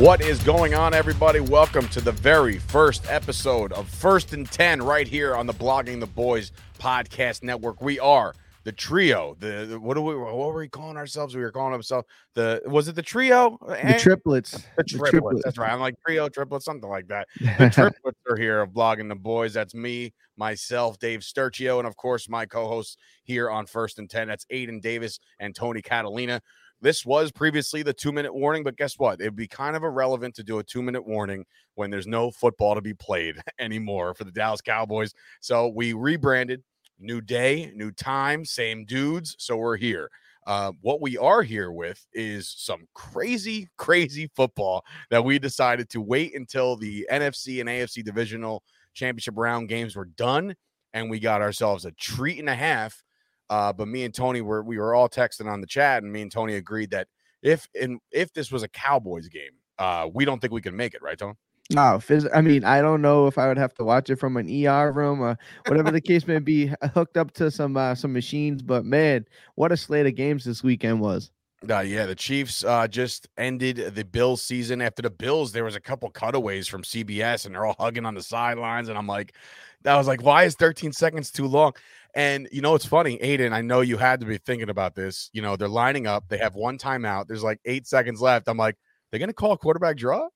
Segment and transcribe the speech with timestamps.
[0.00, 1.40] What is going on, everybody?
[1.40, 6.00] Welcome to the very first episode of First and 10 right here on the Blogging
[6.00, 7.82] the Boys podcast network.
[7.82, 9.36] We are the trio.
[9.40, 11.36] The, the what do we what were we calling ourselves?
[11.36, 13.58] We were calling ourselves the was it the trio?
[13.60, 14.52] The triplets.
[14.52, 15.10] The, the triplets.
[15.10, 15.42] triplets.
[15.44, 15.70] That's right.
[15.70, 17.28] I'm like trio, triplets, something like that.
[17.58, 19.52] The triplets are here of Blogging the Boys.
[19.52, 24.28] That's me, myself, Dave Sturchio, and of course my co-hosts here on First and 10.
[24.28, 26.40] That's Aidan Davis and Tony Catalina.
[26.82, 29.20] This was previously the two minute warning, but guess what?
[29.20, 32.74] It'd be kind of irrelevant to do a two minute warning when there's no football
[32.74, 35.12] to be played anymore for the Dallas Cowboys.
[35.40, 36.62] So we rebranded,
[36.98, 39.36] new day, new time, same dudes.
[39.38, 40.10] So we're here.
[40.46, 46.00] Uh, what we are here with is some crazy, crazy football that we decided to
[46.00, 48.62] wait until the NFC and AFC divisional
[48.94, 50.54] championship round games were done.
[50.94, 53.02] And we got ourselves a treat and a half
[53.50, 56.22] uh, but me and Tony were we were all texting on the chat, and me
[56.22, 57.08] and Tony agreed that
[57.42, 60.94] if in if this was a Cowboys game, uh, we don't think we can make
[60.94, 61.34] it, right, Tony?
[61.72, 64.36] No, phys- I mean, I don't know if I would have to watch it from
[64.36, 68.12] an ER room or whatever the case may be, hooked up to some uh, some
[68.12, 68.62] machines.
[68.62, 69.26] But man,
[69.56, 71.30] what a slate of games this weekend was.
[71.68, 74.80] Uh, yeah, the Chiefs uh, just ended the Bills season.
[74.80, 78.14] After the Bills, there was a couple cutaways from CBS, and they're all hugging on
[78.14, 78.88] the sidelines.
[78.88, 79.34] And I'm like,
[79.82, 81.72] that was like, why is 13 seconds too long?
[82.14, 83.52] And you know, it's funny, Aidan.
[83.52, 85.30] I know you had to be thinking about this.
[85.32, 86.24] You know, they're lining up.
[86.28, 87.28] They have one timeout.
[87.28, 88.48] There's like eight seconds left.
[88.48, 88.76] I'm like,
[89.10, 90.28] they're gonna call quarterback draw.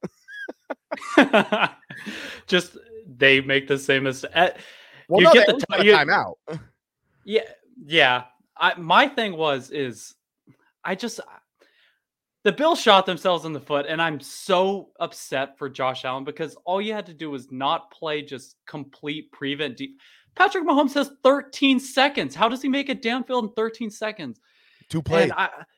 [2.46, 4.50] Just they make the same as uh,
[5.08, 6.34] well, you no, get the t- you, timeout.
[7.24, 7.42] Yeah,
[7.84, 8.24] yeah.
[8.56, 10.14] I, my thing was is
[10.84, 11.20] I just
[12.44, 16.56] the Bills shot themselves in the foot, and I'm so upset for Josh Allen because
[16.64, 19.98] all you had to do was not play just complete prevent deep.
[20.34, 22.34] Patrick Mahomes has 13 seconds.
[22.34, 24.40] How does he make it downfield in 13 seconds?
[24.90, 25.30] Two plays.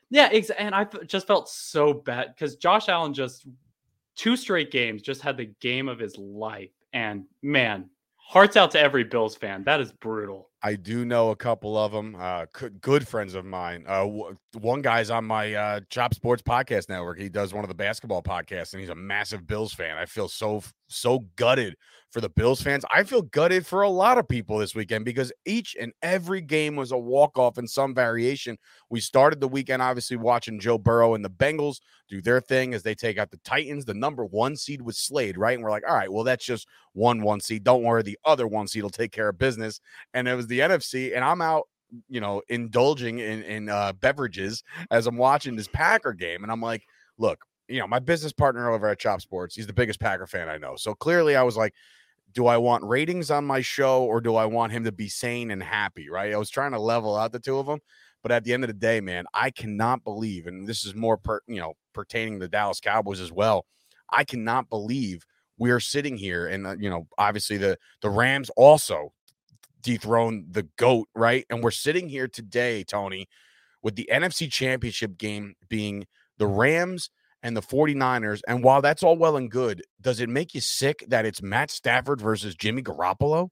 [0.09, 3.47] yeah, ex- and I just felt so bad because Josh Allen just
[4.17, 6.71] two straight games just had the game of his life.
[6.91, 9.63] And man, hearts out to every Bills fan.
[9.63, 10.49] That is brutal.
[10.67, 12.45] I do know a couple of them, uh,
[12.81, 13.85] good friends of mine.
[13.87, 14.05] Uh,
[14.51, 17.17] one guy's on my uh, Chop Sports podcast network.
[17.19, 19.97] He does one of the basketball podcasts, and he's a massive Bills fan.
[19.97, 21.77] I feel so so gutted
[22.11, 22.85] for the Bills fans.
[22.93, 26.75] I feel gutted for a lot of people this weekend because each and every game
[26.75, 28.57] was a walk off in some variation.
[28.89, 32.83] We started the weekend obviously watching Joe Burrow and the Bengals do their thing as
[32.83, 33.85] they take out the Titans.
[33.85, 35.55] The number one seed was Slade, right?
[35.55, 37.63] And we're like, all right, well, that's just one one seed.
[37.63, 39.81] Don't worry, the other one seed will take care of business.
[40.13, 41.67] And it was the NFC, and I'm out
[42.09, 46.61] you know indulging in in uh, beverages as I'm watching this Packer game, and I'm
[46.61, 46.83] like,
[47.17, 50.49] look, you know, my business partner over at Chop Sports, he's the biggest Packer fan
[50.49, 50.75] I know.
[50.75, 51.73] So clearly, I was like,
[52.33, 55.51] do I want ratings on my show or do I want him to be sane
[55.51, 56.09] and happy?
[56.09, 56.33] Right.
[56.33, 57.79] I was trying to level out the two of them.
[58.23, 61.17] But at the end of the day, man, I cannot believe, and this is more
[61.17, 63.65] per, you know, pertaining to the Dallas Cowboys as well.
[64.11, 65.25] I cannot believe
[65.57, 69.13] we are sitting here and uh, you know, obviously the the Rams also
[69.81, 71.45] dethroned the goat, right?
[71.49, 73.27] And we're sitting here today, Tony,
[73.81, 76.05] with the NFC Championship game being
[76.37, 77.09] the Rams
[77.43, 78.41] and the 49ers.
[78.47, 81.71] And while that's all well and good, does it make you sick that it's Matt
[81.71, 83.49] Stafford versus Jimmy Garoppolo?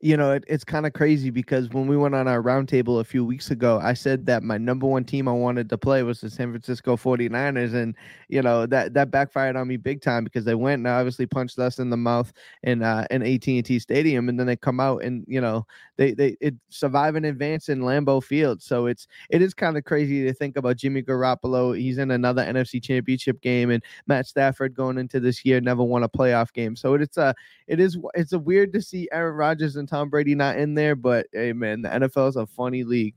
[0.00, 3.04] You know, it, it's kind of crazy because when we went on our roundtable a
[3.04, 6.20] few weeks ago, I said that my number one team I wanted to play was
[6.20, 7.74] the San Francisco 49ers.
[7.74, 7.96] And,
[8.28, 11.58] you know, that, that backfired on me big time because they went and obviously punched
[11.58, 14.28] us in the mouth in, uh, in AT&T Stadium.
[14.28, 15.66] And then they come out and, you know,
[15.96, 18.62] they, they it survive and advance in Lambeau Field.
[18.62, 21.76] So it's, it is kind of crazy to think about Jimmy Garoppolo.
[21.76, 26.04] He's in another NFC championship game and Matt Stafford going into this year never won
[26.04, 26.76] a playoff game.
[26.76, 27.34] So it's a,
[27.66, 30.94] it is, it's a weird to see Aaron Rodgers and Tom Brady not in there,
[30.94, 33.14] but hey, man, the NFL is a funny league.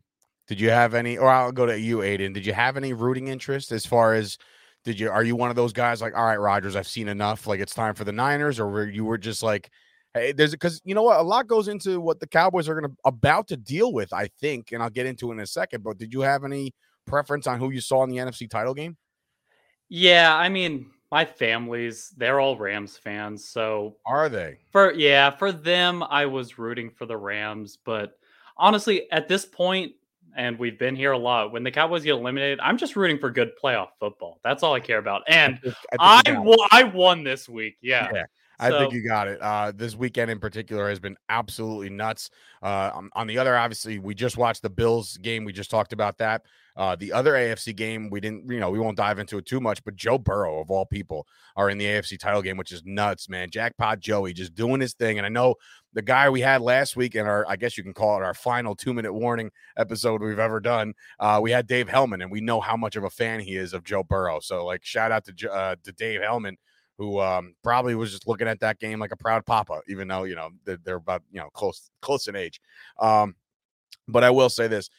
[0.47, 2.33] Did you have any, or I'll go to you, Aidan.
[2.33, 4.37] Did you have any rooting interest as far as,
[4.83, 7.47] did you, are you one of those guys like, all right, Rodgers, I've seen enough,
[7.47, 9.69] like it's time for the Niners, or were you were just like,
[10.13, 12.91] Hey, there's because you know what, a lot goes into what the Cowboys are going
[12.91, 14.11] to about to deal with.
[14.11, 15.83] I think, and I'll get into it in a second.
[15.83, 16.73] But did you have any
[17.05, 18.97] preference on who you saw in the NFC title game?
[19.87, 24.59] Yeah, I mean, my family's they're all Rams fans, so are they?
[24.71, 28.17] For yeah, for them, I was rooting for the Rams, but
[28.57, 29.93] honestly, at this point,
[30.35, 31.51] and we've been here a lot.
[31.51, 34.39] When the Cowboys get eliminated, I'm just rooting for good playoff football.
[34.43, 35.23] That's all I care about.
[35.27, 35.59] And
[35.99, 37.75] I I, I, I won this week.
[37.81, 38.09] Yeah.
[38.13, 38.23] yeah.
[38.61, 39.41] I so, think you got it.
[39.41, 42.29] Uh, this weekend in particular has been absolutely nuts.
[42.61, 45.45] Uh, on, on, the other, obviously, we just watched the Bills game.
[45.45, 46.43] We just talked about that.
[46.77, 49.59] Uh, the other AFC game, we didn't, you know, we won't dive into it too
[49.59, 52.83] much, but Joe Burrow, of all people, are in the AFC title game, which is
[52.85, 53.49] nuts, man.
[53.49, 55.17] Jackpot Joey just doing his thing.
[55.17, 55.55] And I know
[55.93, 58.35] the guy we had last week in our, I guess you can call it our
[58.35, 60.93] final two minute warning episode we've ever done.
[61.19, 63.73] Uh, we had Dave Helman, and we know how much of a fan he is
[63.73, 64.39] of Joe Burrow.
[64.39, 66.57] So, like, shout out to, uh, to Dave Helman
[66.97, 70.23] who um, probably was just looking at that game like a proud papa, even though
[70.23, 72.61] you know they're, about you know close close in age.
[72.99, 73.35] Um,
[74.07, 74.89] but I will say this: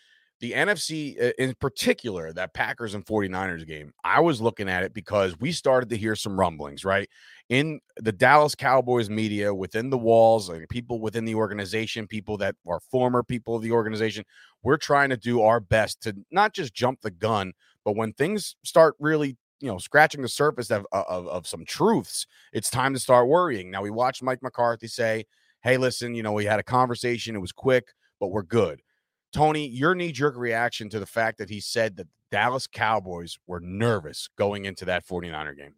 [0.42, 5.38] the NFC in particular, that Packers and 49ers game, I was looking at it because
[5.38, 7.08] we started to hear some rumblings, right?
[7.48, 12.56] In the Dallas Cowboys media, within the walls, like people within the organization, people that
[12.66, 14.24] are former people of the organization,
[14.64, 17.52] we're trying to do our best to not just jump the gun,
[17.84, 22.26] but when things start really you know scratching the surface of, of, of some truths
[22.52, 25.24] it's time to start worrying now we watched mike mccarthy say
[25.62, 27.86] hey listen you know we had a conversation it was quick
[28.20, 28.80] but we're good
[29.32, 34.28] tony your knee-jerk reaction to the fact that he said that dallas cowboys were nervous
[34.36, 35.74] going into that 49er game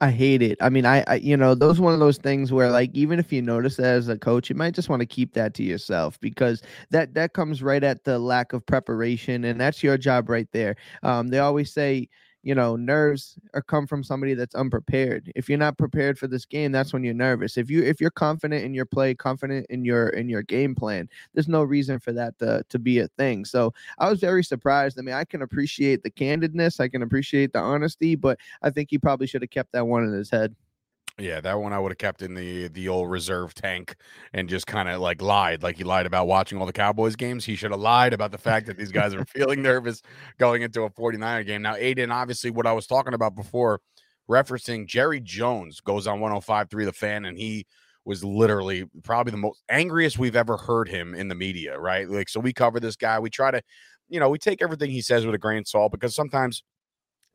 [0.00, 0.58] I hate it.
[0.60, 3.32] I mean, I, I, you know, those one of those things where like even if
[3.32, 6.18] you notice that as a coach, you might just want to keep that to yourself
[6.20, 10.48] because that that comes right at the lack of preparation, and that's your job right
[10.52, 10.74] there.
[11.04, 12.08] Um, they always say,
[12.44, 15.32] you know, nerves are come from somebody that's unprepared.
[15.34, 17.56] If you're not prepared for this game, that's when you're nervous.
[17.56, 21.08] If you if you're confident in your play, confident in your in your game plan,
[21.32, 23.46] there's no reason for that to to be a thing.
[23.46, 24.98] So I was very surprised.
[24.98, 28.90] I mean, I can appreciate the candidness, I can appreciate the honesty, but I think
[28.90, 30.54] he probably should have kept that one in his head.
[31.18, 33.94] Yeah, that one I would have kept in the the old reserve tank
[34.32, 37.44] and just kind of like lied, like he lied about watching all the Cowboys games.
[37.44, 40.02] He should have lied about the fact that these guys are feeling nervous
[40.38, 41.62] going into a 49er game.
[41.62, 43.80] Now, Aidan, obviously, what I was talking about before,
[44.28, 47.64] referencing Jerry Jones goes on 105.3 The Fan, and he
[48.04, 52.10] was literally probably the most angriest we've ever heard him in the media, right?
[52.10, 53.20] Like, so we cover this guy.
[53.20, 53.62] We try to,
[54.08, 56.64] you know, we take everything he says with a grain of salt because sometimes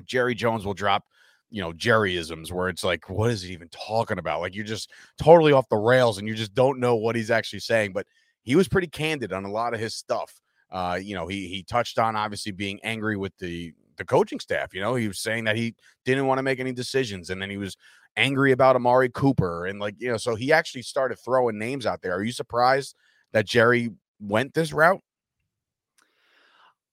[0.03, 1.05] Jerry Jones will drop–
[1.49, 4.41] you know jerryisms where it's like what is he even talking about?
[4.41, 7.59] Like you're just totally off the rails and you just don't know what he's actually
[7.59, 8.05] saying but
[8.43, 10.41] he was pretty candid on a lot of his stuff.
[10.71, 14.73] Uh you know he he touched on obviously being angry with the the coaching staff
[14.73, 15.75] you know he was saying that he
[16.05, 17.75] didn't want to make any decisions and then he was
[18.15, 22.01] angry about amari cooper and like you know so he actually started throwing names out
[22.01, 22.15] there.
[22.15, 22.95] Are you surprised
[23.33, 25.01] that jerry went this route?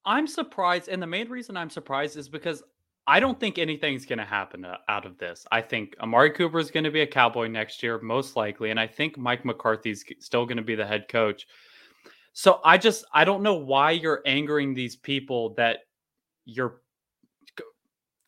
[0.07, 2.63] I'm surprised, and the main reason I'm surprised is because
[3.07, 5.47] I don't think anything's going to happen uh, out of this.
[5.53, 8.81] I think Amari Cooper is going to be a Cowboy next year, most likely, and
[8.81, 11.47] I think Mike McCarthy's still going to be the head coach.
[12.33, 15.79] So I just I don't know why you're angering these people that
[16.45, 16.81] you're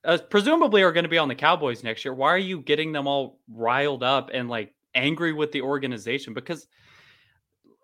[0.04, 2.14] uh, presumably are going to be on the Cowboys next year.
[2.14, 6.34] Why are you getting them all riled up and like angry with the organization?
[6.34, 6.68] Because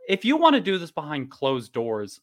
[0.08, 2.20] if you want to do this behind closed doors,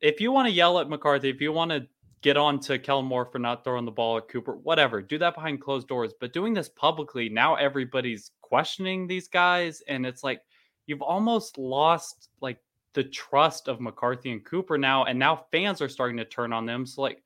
[0.00, 1.86] if you want to yell at McCarthy, if you want to
[2.26, 5.00] get on to Kellen Moore for not throwing the ball at Cooper, whatever.
[5.00, 6.12] Do that behind closed doors.
[6.20, 9.80] But doing this publicly, now everybody's questioning these guys.
[9.86, 10.40] And it's like
[10.86, 12.58] you've almost lost like
[12.94, 15.04] the trust of McCarthy and Cooper now.
[15.04, 16.84] And now fans are starting to turn on them.
[16.84, 17.22] So, like,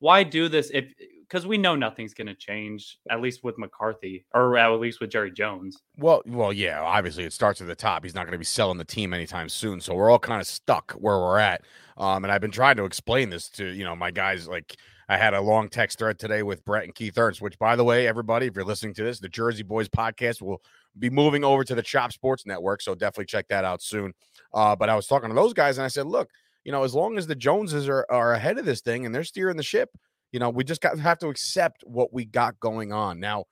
[0.00, 0.92] why do this if
[1.32, 5.08] because we know nothing's going to change at least with McCarthy or at least with
[5.08, 5.78] Jerry Jones.
[5.96, 8.04] Well, well, yeah, obviously it starts at the top.
[8.04, 10.46] He's not going to be selling the team anytime soon, so we're all kind of
[10.46, 11.62] stuck where we're at.
[11.96, 14.46] Um, and I've been trying to explain this to you know my guys.
[14.46, 14.76] Like
[15.08, 17.84] I had a long text thread today with Brett and Keith Ernst, which by the
[17.84, 20.60] way, everybody, if you're listening to this, the Jersey Boys podcast will
[20.98, 24.12] be moving over to the Chop Sports Network, so definitely check that out soon.
[24.52, 26.28] Uh, but I was talking to those guys, and I said, look,
[26.62, 29.24] you know, as long as the Joneses are are ahead of this thing and they're
[29.24, 29.88] steering the ship
[30.32, 33.20] you know, we just got have to accept what we got going on.
[33.20, 33.44] Now,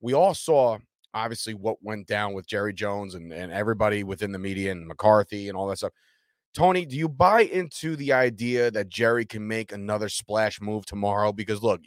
[0.00, 0.78] we all saw
[1.12, 5.48] obviously what went down with Jerry Jones and, and everybody within the media and McCarthy
[5.48, 5.92] and all that stuff.
[6.54, 11.32] Tony, do you buy into the idea that Jerry can make another splash move tomorrow?
[11.32, 11.80] Because look,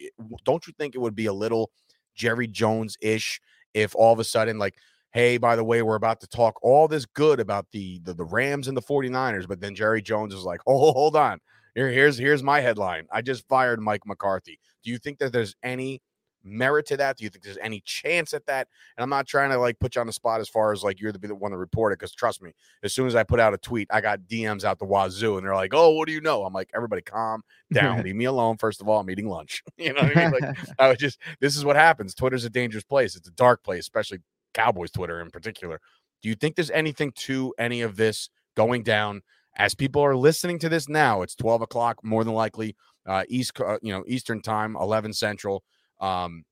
[0.46, 1.72] don't you think it would be a little
[2.15, 3.39] Jerry Jones ish
[3.74, 4.75] if all of a sudden, like,
[5.13, 8.24] hey, by the way, we're about to talk all this good about the, the, the
[8.24, 11.39] Rams and the 49ers, but then Jerry Jones is like, oh, hold on.
[11.75, 13.08] Here, here's here's my headline.
[13.12, 14.60] I just fired Mike McCarthy.
[14.84, 16.01] Do you think that there's any
[16.44, 17.18] merit to that?
[17.18, 18.68] Do you think there's any chance at that?
[18.98, 21.00] And I'm not trying to like put you on the spot as far as like
[21.00, 22.51] you're the one to report it because trust me,
[22.84, 25.46] as soon as I put out a tweet, I got DMs out the wazoo and
[25.46, 28.58] they're like, "Oh, what do you know?" I'm like, "Everybody, calm down, leave me alone."
[28.58, 29.63] First of all, I'm eating lunch.
[29.78, 30.42] You know what I mean?
[30.42, 32.13] Like, I was just this is what happens.
[32.13, 33.16] Twitter's a dangerous place.
[33.16, 34.20] It's a dark place, especially
[34.54, 35.80] Cowboys Twitter in particular.
[36.22, 39.22] Do you think there's anything to any of this going down?
[39.58, 43.60] As people are listening to this now, it's 12 o'clock, more than likely, uh, East,
[43.60, 45.63] uh, you know, Eastern time, 11 Central.
[46.00, 46.46] Um,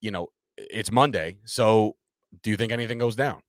[0.00, 1.38] you know, it's Monday.
[1.44, 1.96] So
[2.42, 3.40] do you think anything goes down?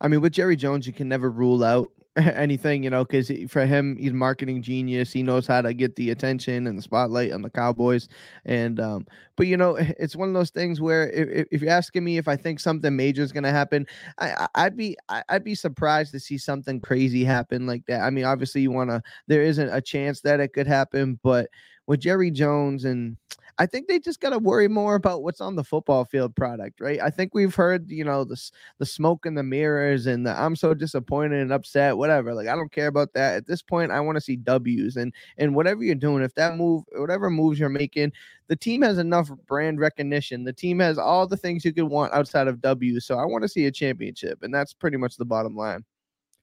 [0.00, 1.88] I mean, with Jerry Jones, you can never rule out
[2.34, 5.12] anything, you know, because for him, he's marketing genius.
[5.12, 8.08] He knows how to get the attention and the spotlight on the Cowboys.
[8.44, 9.06] And, um,
[9.36, 12.28] but you know, it's one of those things where if, if you're asking me if
[12.28, 13.86] I think something major is going to happen,
[14.18, 14.96] I, I'd be
[15.28, 18.02] I'd be surprised to see something crazy happen like that.
[18.02, 19.02] I mean, obviously, you want to.
[19.26, 21.48] There isn't a chance that it could happen, but
[21.86, 23.16] with Jerry Jones and
[23.58, 26.80] I think they just got to worry more about what's on the football field product,
[26.80, 27.00] right?
[27.00, 28.40] I think we've heard, you know, the
[28.78, 32.34] the smoke and the mirrors and the I'm so disappointed and upset, whatever.
[32.34, 33.36] Like I don't care about that.
[33.36, 36.56] At this point, I want to see W's and and whatever you're doing, if that
[36.56, 38.12] move, whatever moves you're making,
[38.48, 40.44] the team has enough brand recognition.
[40.44, 43.06] The team has all the things you could want outside of W's.
[43.06, 45.84] So I want to see a championship, and that's pretty much the bottom line.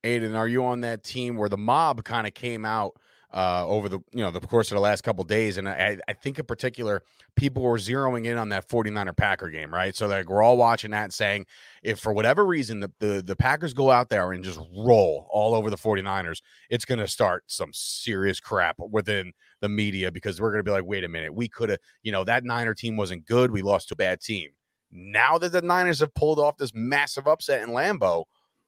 [0.04, 2.96] Aidan, are you on that team where the mob kind of came out?
[3.34, 6.14] Uh, over the you know the course of the last couple days, and I, I
[6.14, 7.04] think in particular
[7.36, 9.96] people were zeroing in on that 49er Packer game, right?
[9.96, 11.46] So like we're all watching that and saying
[11.82, 15.56] if for whatever reason the, the, the Packers go out there and just roll all
[15.56, 20.52] over the 49ers, it's going to start some serious crap within the media because we're
[20.52, 22.98] going to be like, wait a minute, we could have, you know, that Niner team
[22.98, 23.52] wasn't good.
[23.52, 24.50] We lost to a bad team.
[24.92, 28.26] Now that the Niners have pulled off this massive upset in Lambeau,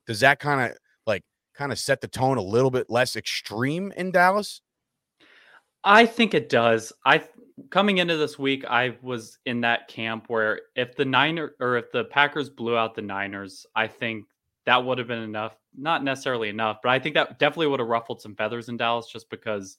[0.07, 0.77] does that kind of
[1.53, 4.61] kind of set the tone a little bit less extreme in Dallas?
[5.83, 6.93] I think it does.
[7.05, 7.23] I
[7.69, 11.91] coming into this week, I was in that camp where if the Niner or if
[11.91, 14.25] the Packers blew out the Niners, I think
[14.65, 15.57] that would have been enough.
[15.77, 19.07] Not necessarily enough, but I think that definitely would have ruffled some feathers in Dallas
[19.07, 19.77] just because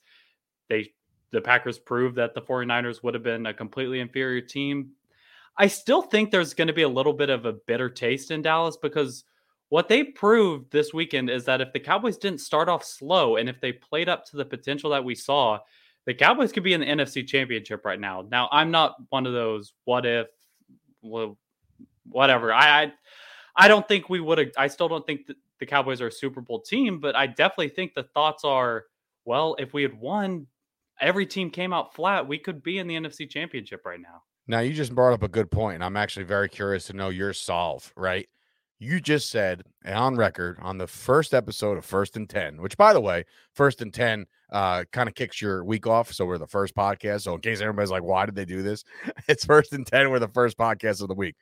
[0.68, 0.92] they
[1.30, 4.90] the Packers proved that the 49ers would have been a completely inferior team.
[5.56, 8.42] I still think there's going to be a little bit of a bitter taste in
[8.42, 9.24] Dallas because
[9.68, 13.48] what they proved this weekend is that if the Cowboys didn't start off slow and
[13.48, 15.58] if they played up to the potential that we saw,
[16.06, 18.24] the Cowboys could be in the NFC Championship right now.
[18.30, 20.26] Now, I'm not one of those what if,
[22.04, 22.52] whatever.
[22.52, 22.92] I, I,
[23.56, 24.52] I don't think we would.
[24.56, 25.30] I still don't think
[25.60, 28.84] the Cowboys are a Super Bowl team, but I definitely think the thoughts are,
[29.24, 30.46] well, if we had won,
[31.00, 34.22] every team came out flat, we could be in the NFC Championship right now.
[34.46, 37.08] Now, you just brought up a good point, and I'm actually very curious to know
[37.08, 38.28] your solve, right?
[38.84, 42.92] You just said on record on the first episode of First and 10, which by
[42.92, 43.24] the way,
[43.54, 46.12] First and 10 uh, kind of kicks your week off.
[46.12, 47.22] So we're the first podcast.
[47.22, 48.84] So in case everybody's like, why did they do this?
[49.28, 50.10] It's First and 10.
[50.10, 51.34] We're the first podcast of the week.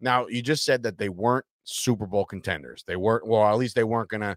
[0.00, 2.82] Now, you just said that they weren't Super Bowl contenders.
[2.86, 4.36] They weren't, well, at least they weren't going to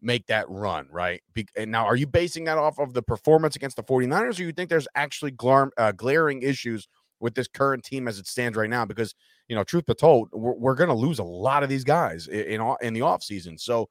[0.00, 1.22] make that run, right?
[1.34, 4.44] Be- and now, are you basing that off of the performance against the 49ers, or
[4.44, 6.88] you think there's actually glar- uh, glaring issues
[7.20, 8.84] with this current team as it stands right now?
[8.84, 9.14] Because
[9.48, 12.28] you know, truth be told, we're, we're going to lose a lot of these guys
[12.28, 13.58] in in, in the offseason.
[13.58, 13.88] So,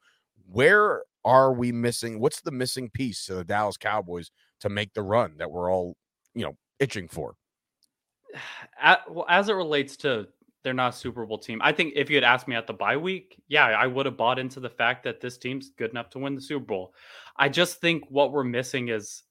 [0.49, 2.19] where are we missing?
[2.19, 5.97] What's the missing piece to the Dallas Cowboys to make the run that we're all,
[6.33, 7.35] you know, itching for?
[9.09, 10.27] well, as it relates to
[10.63, 12.73] they're not a Super Bowl team, I think if you had asked me at the
[12.73, 16.09] bye week, yeah, I would have bought into the fact that this team's good enough
[16.11, 16.93] to win the Super Bowl.
[17.37, 19.23] I just think what we're missing is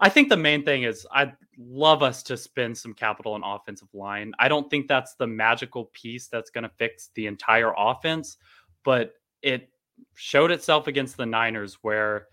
[0.00, 3.88] I think the main thing is I'd love us to spend some capital on offensive
[3.94, 4.32] line.
[4.38, 8.36] I don't think that's the magical piece that's going to fix the entire offense,
[8.84, 9.70] but it
[10.14, 12.28] showed itself against the Niners where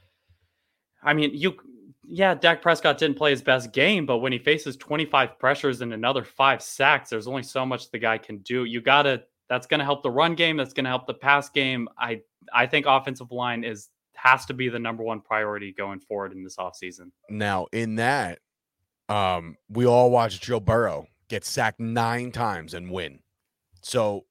[1.01, 1.55] I mean, you
[2.05, 5.93] yeah, Dak Prescott didn't play his best game, but when he faces 25 pressures and
[5.93, 8.65] another 5 sacks, there's only so much the guy can do.
[8.65, 11.13] You got to that's going to help the run game, that's going to help the
[11.13, 11.87] pass game.
[11.97, 12.21] I
[12.53, 13.89] I think offensive line is
[14.23, 17.11] has to be the number one priority going forward in this offseason.
[17.29, 18.39] Now, in that,
[19.09, 23.19] um, we all watched Joe Burrow get sacked nine times and win.
[23.81, 24.23] So,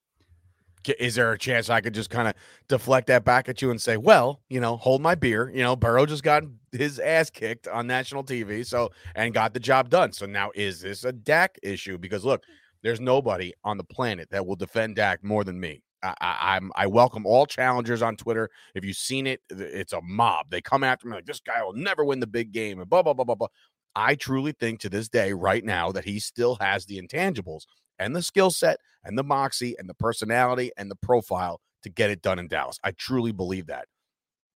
[0.99, 2.35] is there a chance I could just kind of
[2.69, 5.53] deflect that back at you and say, well, you know, hold my beer.
[5.55, 9.61] You know, Burrow just got his ass kicked on national TV, so and got the
[9.61, 10.13] job done.
[10.13, 11.99] So now, is this a Dak issue?
[11.99, 12.43] Because look,
[12.83, 15.83] there's nobody on the planet that will defend Dak more than me.
[16.03, 18.51] I, am I welcome all challengers on Twitter.
[18.75, 20.51] If you've seen it, it's a mob.
[20.51, 23.03] They come after me like this guy will never win the big game and blah
[23.03, 23.49] blah blah blah blah.
[23.95, 27.63] I truly think to this day, right now, that he still has the intangibles
[27.99, 32.11] and the skill set and the moxie and the personality and the profile to get
[32.11, 32.79] it done in Dallas.
[32.83, 33.87] I truly believe that.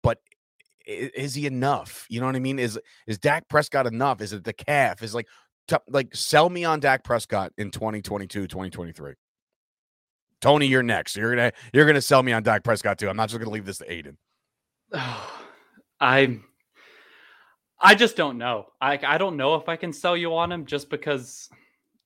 [0.03, 0.19] But
[0.85, 2.05] is he enough?
[2.09, 2.59] You know what I mean?
[2.59, 4.21] Is is Dak Prescott enough?
[4.21, 5.01] Is it the calf?
[5.01, 5.27] Is like
[5.67, 9.13] t- like sell me on Dak Prescott in 2022, 2023.
[10.43, 11.15] Tony, you're next.
[11.15, 13.07] You're gonna you're gonna sell me on Dak Prescott too.
[13.07, 14.17] I'm not just gonna leave this to Aidan.
[16.01, 16.39] I
[17.79, 18.65] I just don't know.
[18.81, 21.49] I I don't know if I can sell you on him just because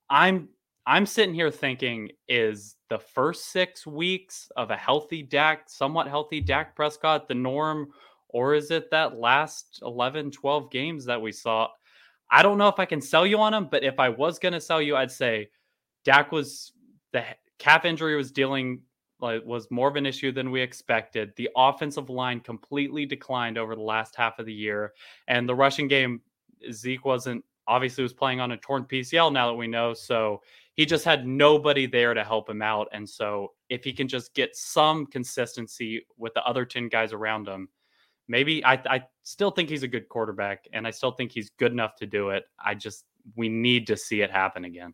[0.08, 0.50] I'm
[0.86, 6.40] I'm sitting here thinking is the first 6 weeks of a healthy Dak, somewhat healthy
[6.40, 7.90] Dak Prescott the norm
[8.30, 11.70] or is it that last 11 12 games that we saw?
[12.30, 14.54] I don't know if I can sell you on him, but if I was going
[14.54, 15.48] to sell you, I'd say
[16.04, 16.74] Dak was
[17.14, 17.24] the
[17.60, 18.82] calf injury was dealing
[19.20, 21.34] like was more of an issue than we expected.
[21.38, 24.94] The offensive line completely declined over the last half of the year,
[25.28, 26.22] and the rushing game
[26.72, 30.42] Zeke wasn't obviously was playing on a torn PCL now that we know, so
[30.76, 32.88] he just had nobody there to help him out.
[32.94, 37.48] And so if he can just get some consistency with the other 10 guys around
[37.48, 37.68] him,
[38.28, 41.72] maybe I, I still think he's a good quarterback and I still think he's good
[41.72, 42.46] enough to do it.
[42.64, 44.94] I just we need to see it happen again.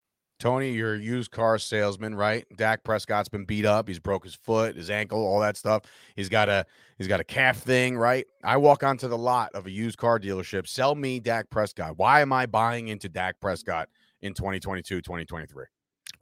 [0.41, 2.47] Tony, you're a used car salesman, right?
[2.55, 3.87] Dak Prescott's been beat up.
[3.87, 5.83] He's broke his foot, his ankle, all that stuff.
[6.15, 6.65] He's got a
[6.97, 8.25] he's got a calf thing, right?
[8.43, 10.67] I walk onto the lot of a used car dealership.
[10.67, 11.93] Sell me Dak Prescott.
[11.97, 13.87] Why am I buying into Dak Prescott
[14.23, 15.65] in 2022, 2023?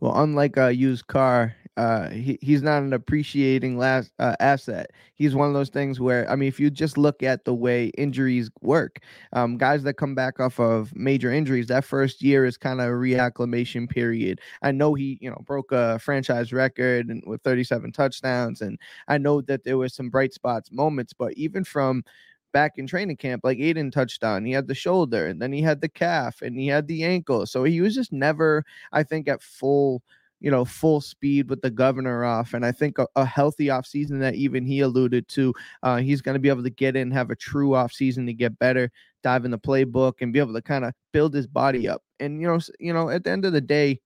[0.02, 4.92] Well, unlike a used car, uh, he, he's not an appreciating last uh, asset.
[5.16, 7.88] He's one of those things where, I mean, if you just look at the way
[7.98, 9.00] injuries work,
[9.32, 12.88] um, guys that come back off of major injuries, that first year is kind of
[12.88, 14.42] a reacclimation period.
[14.62, 19.18] I know he, you know, broke a franchise record and with 37 touchdowns, and I
[19.18, 22.04] know that there were some bright spots moments, but even from
[22.52, 24.44] back in training camp, like Aidan touched on.
[24.44, 27.46] He had the shoulder and then he had the calf and he had the ankle.
[27.46, 30.02] So he was just never, I think, at full,
[30.40, 32.54] you know, full speed with the governor off.
[32.54, 36.22] And I think a, a healthy off season that even he alluded to, uh, he's
[36.22, 38.92] going to be able to get in, have a true off season to get better,
[39.24, 42.02] dive in the playbook and be able to kind of build his body up.
[42.20, 44.00] And, you know, you know, at the end of the day,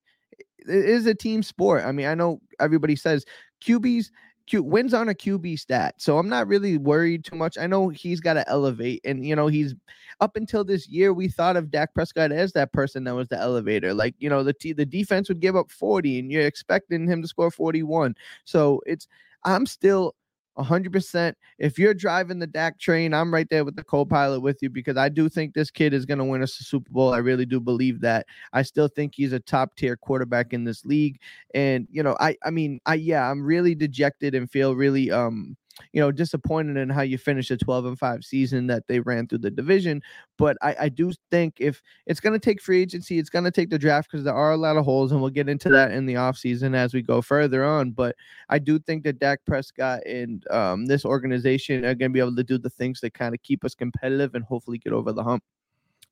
[0.66, 1.84] it is a team sport.
[1.84, 3.24] I mean, I know everybody says
[3.62, 4.06] QBs
[4.46, 5.94] Q wins on a QB stat.
[5.98, 7.56] So I'm not really worried too much.
[7.58, 9.00] I know he's got to elevate.
[9.04, 9.74] And, you know, he's
[10.20, 13.38] up until this year, we thought of Dak Prescott as that person that was the
[13.38, 13.94] elevator.
[13.94, 17.22] Like, you know, the, t- the defense would give up 40 and you're expecting him
[17.22, 18.14] to score 41.
[18.44, 19.08] So it's,
[19.44, 20.14] I'm still
[20.58, 21.34] 100%.
[21.58, 24.70] If you're driving the Dak train, I'm right there with the co pilot with you
[24.70, 27.12] because I do think this kid is going to win us a Super Bowl.
[27.12, 28.26] I really do believe that.
[28.52, 31.20] I still think he's a top tier quarterback in this league.
[31.54, 35.56] And, you know, I, I mean, I, yeah, I'm really dejected and feel really, um,
[35.92, 39.26] you know, disappointed in how you finish a 12 and 5 season that they ran
[39.26, 40.02] through the division.
[40.38, 43.50] But I, I do think if it's going to take free agency, it's going to
[43.50, 45.92] take the draft because there are a lot of holes, and we'll get into that
[45.92, 47.92] in the offseason as we go further on.
[47.92, 48.16] But
[48.48, 52.36] I do think that Dak Prescott and um, this organization are going to be able
[52.36, 55.22] to do the things that kind of keep us competitive and hopefully get over the
[55.22, 55.42] hump.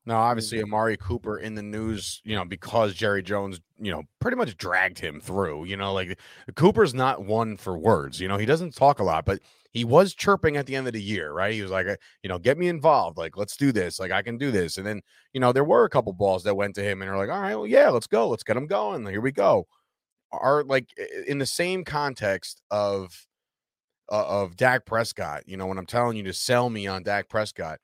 [0.05, 4.37] Now, obviously, Amari Cooper in the news, you know, because Jerry Jones, you know, pretty
[4.37, 5.65] much dragged him through.
[5.67, 6.19] You know, like
[6.57, 8.21] Cooper's not one for words.
[8.21, 9.39] You know, he doesn't talk a lot, but
[9.71, 11.55] he was chirping at the end of the year, right?
[11.55, 13.17] He was like, uh, you know, get me involved.
[13.17, 14.01] Like, let's do this.
[14.01, 14.77] Like, I can do this.
[14.77, 17.17] And then, you know, there were a couple balls that went to him, and they're
[17.17, 18.29] like, all right, well, yeah, let's go.
[18.29, 19.07] Let's get him going.
[19.07, 19.67] Here we go.
[20.33, 20.89] are like
[21.27, 23.27] in the same context of
[24.11, 25.45] uh, of Dak Prescott.
[25.47, 27.79] You know, when I'm telling you to sell me on Dak Prescott,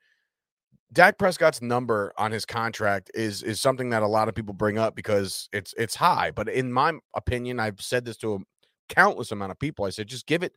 [0.91, 4.77] Dak Prescott's number on his contract is is something that a lot of people bring
[4.77, 6.31] up because it's it's high.
[6.31, 8.39] But in my opinion, I've said this to a
[8.89, 9.85] countless amount of people.
[9.85, 10.53] I said just give it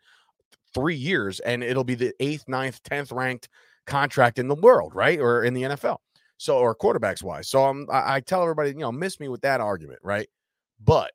[0.74, 3.48] three years and it'll be the eighth, ninth, tenth ranked
[3.86, 5.20] contract in the world, right?
[5.20, 5.98] Or in the NFL.
[6.38, 7.48] So or quarterbacks wise.
[7.48, 10.28] So I'm I, I tell everybody, you know, miss me with that argument, right?
[10.82, 11.12] But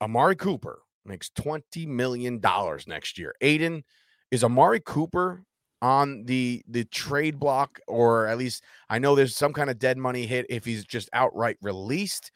[0.00, 2.40] Amari Cooper makes $20 million
[2.86, 3.34] next year.
[3.40, 3.84] Aidan,
[4.30, 5.42] is Amari Cooper
[5.82, 9.98] on the the trade block, or at least I know there's some kind of dead
[9.98, 12.32] money hit if he's just outright released.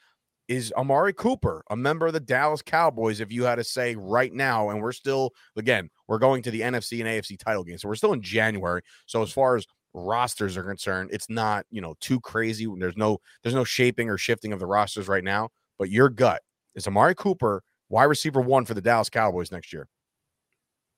[0.49, 3.21] Is Amari Cooper a member of the Dallas Cowboys?
[3.21, 6.61] If you had to say right now, and we're still again, we're going to the
[6.61, 8.83] NFC and AFC title game, so we're still in January.
[9.07, 12.67] So as far as rosters are concerned, it's not you know too crazy.
[12.79, 15.49] There's no there's no shaping or shifting of the rosters right now.
[15.79, 16.43] But your gut
[16.75, 19.87] is Amari Cooper wide receiver one for the Dallas Cowboys next year.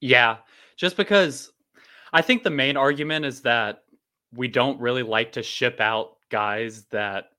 [0.01, 0.39] Yeah,
[0.77, 1.53] just because
[2.15, 3.83] I think the main argument is that
[4.33, 7.31] we don't really like to ship out guys that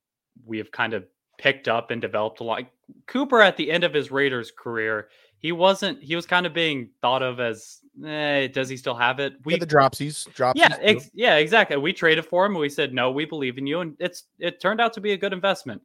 [0.45, 1.05] we have kind of
[1.37, 2.63] picked up and developed a lot.
[3.07, 5.07] Cooper at the end of his Raiders career,
[5.39, 6.03] he wasn't.
[6.03, 9.33] He was kind of being thought of as, eh, does he still have it?
[9.45, 10.53] We yeah, the dropsies, dropsies.
[10.55, 11.77] Yeah, ex- yeah, exactly.
[11.77, 12.51] We traded for him.
[12.51, 15.13] And we said no, we believe in you, and it's it turned out to be
[15.13, 15.81] a good investment.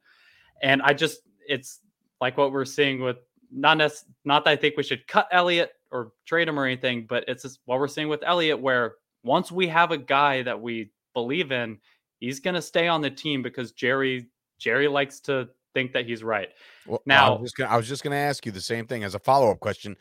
[0.61, 1.79] And I just, it's
[2.19, 3.17] like what we're seeing with
[3.51, 3.91] not nec-
[4.25, 7.43] not that I think we should cut Elliott or trade him or anything, but it's
[7.43, 11.51] just what we're seeing with Elliott, where once we have a guy that we believe
[11.51, 11.77] in,
[12.19, 14.27] he's going to stay on the team because Jerry
[14.59, 16.49] Jerry likes to think that he's right.
[16.85, 19.03] Well, now, I was, gonna, I was just going to ask you the same thing
[19.03, 19.97] as a follow up question: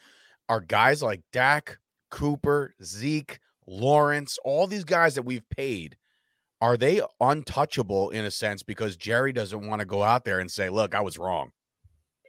[0.49, 1.79] Are guys like Dak,
[2.11, 5.97] Cooper, Zeke, Lawrence, all these guys that we've paid?
[6.63, 10.51] Are they untouchable in a sense because Jerry doesn't want to go out there and
[10.51, 11.53] say, "Look, I was wrong."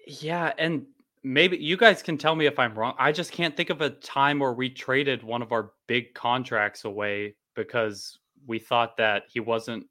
[0.07, 0.85] Yeah, and
[1.23, 2.95] maybe you guys can tell me if I'm wrong.
[2.97, 6.85] I just can't think of a time where we traded one of our big contracts
[6.85, 9.85] away because we thought that he wasn't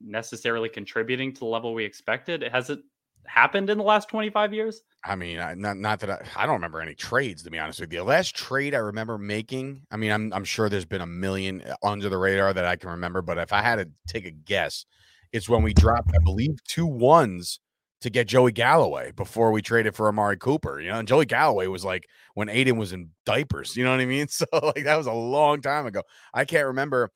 [0.00, 2.42] necessarily contributing to the level we expected.
[2.42, 2.80] Has it
[3.26, 4.82] happened in the last 25 years?
[5.04, 7.92] I mean, not not that I, I don't remember any trades to be honest with
[7.92, 8.00] you.
[8.00, 11.62] The last trade I remember making, I mean, I'm I'm sure there's been a million
[11.62, 14.30] uh, under the radar that I can remember, but if I had to take a
[14.30, 14.84] guess,
[15.32, 17.60] it's when we dropped, I believe, two ones
[18.00, 20.80] to get Joey Galloway before we traded for Amari Cooper.
[20.80, 23.76] You know, and Joey Galloway was like when Aidan was in diapers.
[23.76, 24.28] You know what I mean?
[24.38, 26.02] So like that was a long time ago.
[26.32, 27.10] I can't remember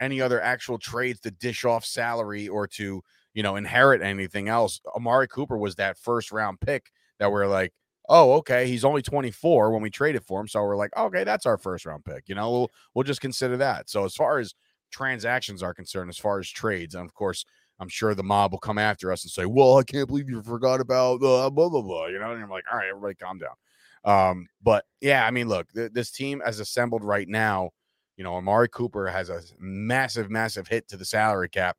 [0.00, 3.02] any other actual trades to dish off salary or to
[3.34, 4.80] you know inherit anything else.
[4.96, 7.72] Amari Cooper was that first round pick that we're like,
[8.08, 10.48] oh, okay, he's only 24 when we traded for him.
[10.48, 12.28] So we're like, okay, that's our first round pick.
[12.28, 13.90] You know, we'll we'll just consider that.
[13.90, 14.54] So as far as
[14.92, 17.44] transactions are concerned, as far as trades, and of course
[17.80, 20.42] I'm sure the mob will come after us and say, "Well, I can't believe you
[20.42, 22.30] forgot about uh, blah blah blah," you know.
[22.30, 23.54] And I'm like, "All right, everybody, calm down."
[24.04, 27.70] Um, but yeah, I mean, look, th- this team as assembled right now,
[28.16, 31.76] you know, Amari Cooper has a massive, massive hit to the salary cap,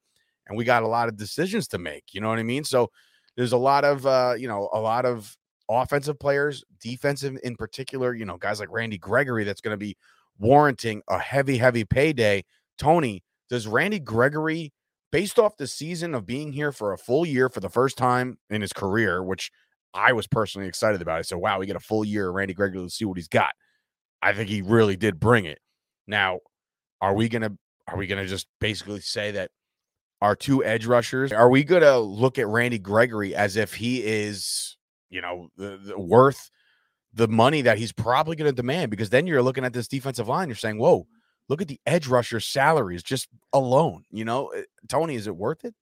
[0.47, 2.13] and we got a lot of decisions to make.
[2.13, 2.63] You know what I mean?
[2.63, 2.89] So
[3.35, 5.35] there's a lot of, uh, you know, a lot of
[5.69, 8.13] offensive players, defensive in particular.
[8.13, 9.95] You know, guys like Randy Gregory that's going to be
[10.39, 12.43] warranting a heavy, heavy payday.
[12.77, 14.73] Tony, does Randy Gregory?
[15.12, 18.38] Based off the season of being here for a full year for the first time
[18.50, 19.52] in his career, which
[19.93, 21.19] I was personally excited about.
[21.19, 23.28] I said, wow, we get a full year of Randy Gregory to see what he's
[23.28, 23.52] got.
[24.21, 25.60] I think he really did bring it.
[26.08, 26.39] Now,
[27.02, 27.52] are we gonna
[27.88, 29.52] are we gonna just basically say that
[30.21, 34.78] our two edge rushers are we gonna look at Randy Gregory as if he is,
[35.10, 36.50] you know, the, the worth
[37.13, 38.91] the money that he's probably gonna demand?
[38.91, 41.08] Because then you're looking at this defensive line, you're saying, whoa,
[41.49, 44.06] look at the edge rusher salaries just alone.
[44.12, 45.73] You know, eh, Tony, is it worth it?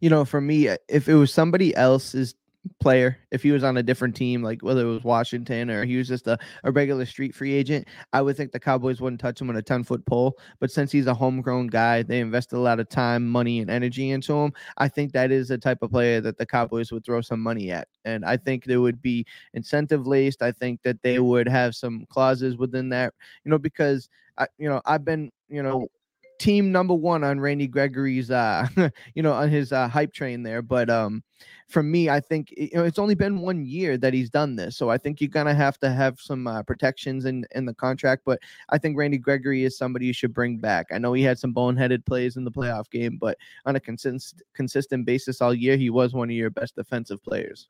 [0.00, 2.34] You know, for me, eh, if it was somebody else's
[2.78, 5.96] player, if he was on a different team, like whether it was Washington or he
[5.96, 9.40] was just a, a regular street free agent, I would think the Cowboys wouldn't touch
[9.40, 10.38] him on a 10 foot pole.
[10.58, 14.10] But since he's a homegrown guy, they invested a lot of time, money, and energy
[14.10, 14.52] into him.
[14.76, 17.70] I think that is the type of player that the Cowboys would throw some money
[17.70, 17.88] at.
[18.04, 20.42] And I think there would be incentive laced.
[20.42, 24.08] I think that they would have some clauses within that, you know, because
[24.40, 25.88] I, you know, I've been, you know,
[26.40, 28.66] team number one on Randy Gregory's, uh,
[29.14, 30.62] you know, on his uh, hype train there.
[30.62, 31.22] But um,
[31.68, 34.76] for me, I think you know it's only been one year that he's done this,
[34.76, 38.22] so I think you're gonna have to have some uh, protections in in the contract.
[38.24, 40.86] But I think Randy Gregory is somebody you should bring back.
[40.90, 44.42] I know he had some boneheaded plays in the playoff game, but on a consistent
[44.54, 47.66] consistent basis all year, he was one of your best defensive players.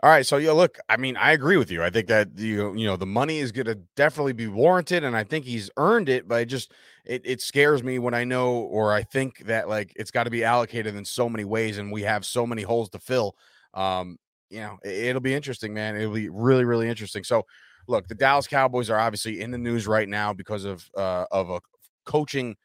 [0.00, 1.82] All right, so yeah, look, I mean, I agree with you.
[1.82, 5.16] I think that you you know the money is going to definitely be warranted, and
[5.16, 6.26] I think he's earned it.
[6.26, 6.72] But it just
[7.04, 10.30] it it scares me when I know or I think that like it's got to
[10.30, 13.36] be allocated in so many ways, and we have so many holes to fill.
[13.74, 14.16] Um,
[14.50, 15.94] you know, it'll be interesting, man.
[15.96, 17.22] It'll be really, really interesting.
[17.22, 17.44] So,
[17.86, 21.48] look, the Dallas Cowboys are obviously in the news right now because of uh, of
[21.50, 21.60] a
[22.06, 22.56] coaching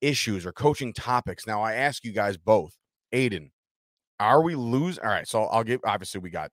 [0.00, 1.46] issues or coaching topics.
[1.46, 2.76] Now, I ask you guys both,
[3.12, 3.52] Aidan,
[4.20, 5.02] are we losing?
[5.04, 5.80] All right, so I'll give.
[5.84, 6.50] Obviously, we got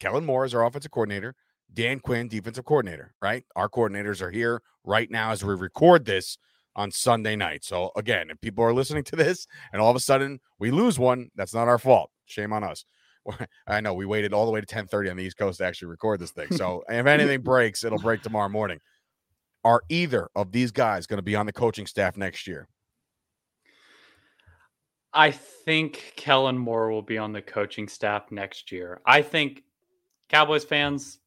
[0.00, 1.34] Kellen Moore is our offensive coordinator,
[1.72, 3.14] Dan Quinn, defensive coordinator.
[3.20, 6.38] Right, our coordinators are here right now as we record this
[6.74, 7.64] on Sunday night.
[7.64, 10.98] So again, if people are listening to this and all of a sudden we lose
[10.98, 12.10] one, that's not our fault.
[12.26, 12.84] Shame on us.
[13.66, 15.88] I know we waited all the way to 10:30 on the East Coast to actually
[15.88, 16.48] record this thing.
[16.52, 18.78] So if anything breaks, it'll break tomorrow morning.
[19.64, 22.68] Are either of these guys going to be on the coaching staff next year?
[25.12, 29.00] I think Kellen Moore will be on the coaching staff next year.
[29.06, 29.62] I think
[30.28, 31.18] Cowboys fans,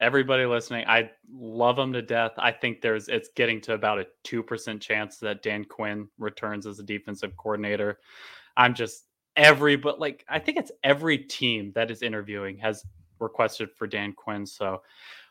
[0.00, 2.32] everybody listening, I love them to death.
[2.38, 6.78] I think there's it's getting to about a 2% chance that Dan Quinn returns as
[6.78, 8.00] a defensive coordinator.
[8.56, 9.04] I'm just
[9.36, 12.84] every but like I think it's every team that is interviewing has
[13.18, 14.44] requested for Dan Quinn.
[14.44, 14.82] So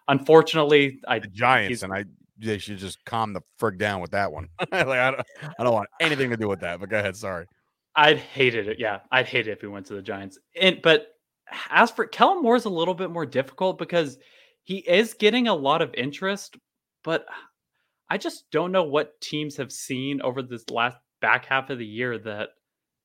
[0.08, 2.06] unfortunately, I the Giants and I
[2.38, 4.47] they should just calm the frig down with that one.
[4.71, 5.28] like I don't,
[5.60, 6.80] I don't want anything to do with that.
[6.80, 7.15] But go ahead.
[7.15, 7.45] Sorry.
[7.95, 8.80] I'd hated it.
[8.80, 10.39] Yeah, I'd hate it if he went to the Giants.
[10.60, 11.11] And but
[11.69, 14.17] as for Kellen Moore is a little bit more difficult because
[14.63, 16.57] he is getting a lot of interest,
[17.03, 17.25] but
[18.09, 21.85] I just don't know what teams have seen over this last back half of the
[21.85, 22.49] year that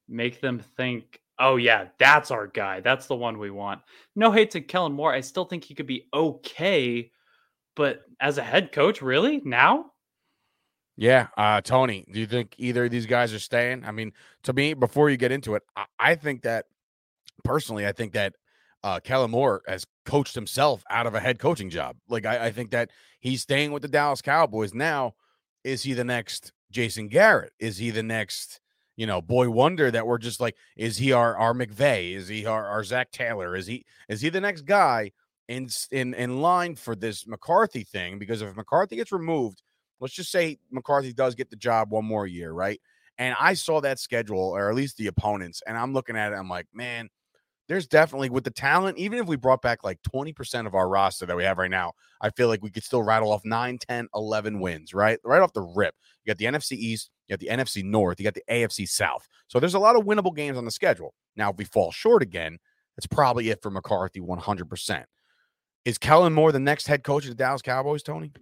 [0.09, 2.81] make them think, oh, yeah, that's our guy.
[2.81, 3.83] That's the one we want.
[4.15, 5.13] No hate to Kellen Moore.
[5.13, 7.11] I still think he could be okay.
[7.75, 9.43] But as a head coach, really?
[9.45, 9.93] Now?
[10.97, 11.29] Yeah.
[11.37, 13.85] Uh, Tony, do you think either of these guys are staying?
[13.85, 14.13] I mean,
[14.45, 16.67] to me, before you get into it, I, I think that
[17.47, 18.35] personally, I think that
[18.83, 21.97] uh, Kellen Moore has coached himself out of a head coaching job.
[22.09, 24.75] Like, I, I think that he's staying with the Dallas Cowboys.
[24.75, 25.15] Now,
[25.65, 27.53] is he the next Jason Garrett?
[27.59, 28.61] Is he the next
[28.97, 32.15] you know, boy wonder that we're just like, is he our our McVay?
[32.15, 33.55] Is he our, our Zac Taylor?
[33.55, 35.13] Is he is he the next guy
[35.49, 38.19] in in in line for this McCarthy thing?
[38.19, 39.63] Because if McCarthy gets removed,
[40.01, 42.81] let's just say McCarthy does get the job one more year, right?
[43.19, 46.37] And I saw that schedule, or at least the opponents, and I'm looking at it,
[46.37, 47.09] I'm like, man,
[47.69, 51.27] there's definitely with the talent, even if we brought back like 20% of our roster
[51.27, 54.09] that we have right now, I feel like we could still rattle off 9, 10,
[54.15, 55.19] 11 wins, right?
[55.25, 55.95] Right off the rip.
[56.25, 59.27] You got the NFC East, you got the NFC North, you got the AFC South.
[59.49, 61.15] So there's a lot of winnable games on the schedule.
[61.37, 62.59] Now, if we fall short again,
[62.97, 65.05] that's probably it for McCarthy 100%.
[65.85, 68.33] Is Kellen Moore the next head coach of the Dallas Cowboys, Tony?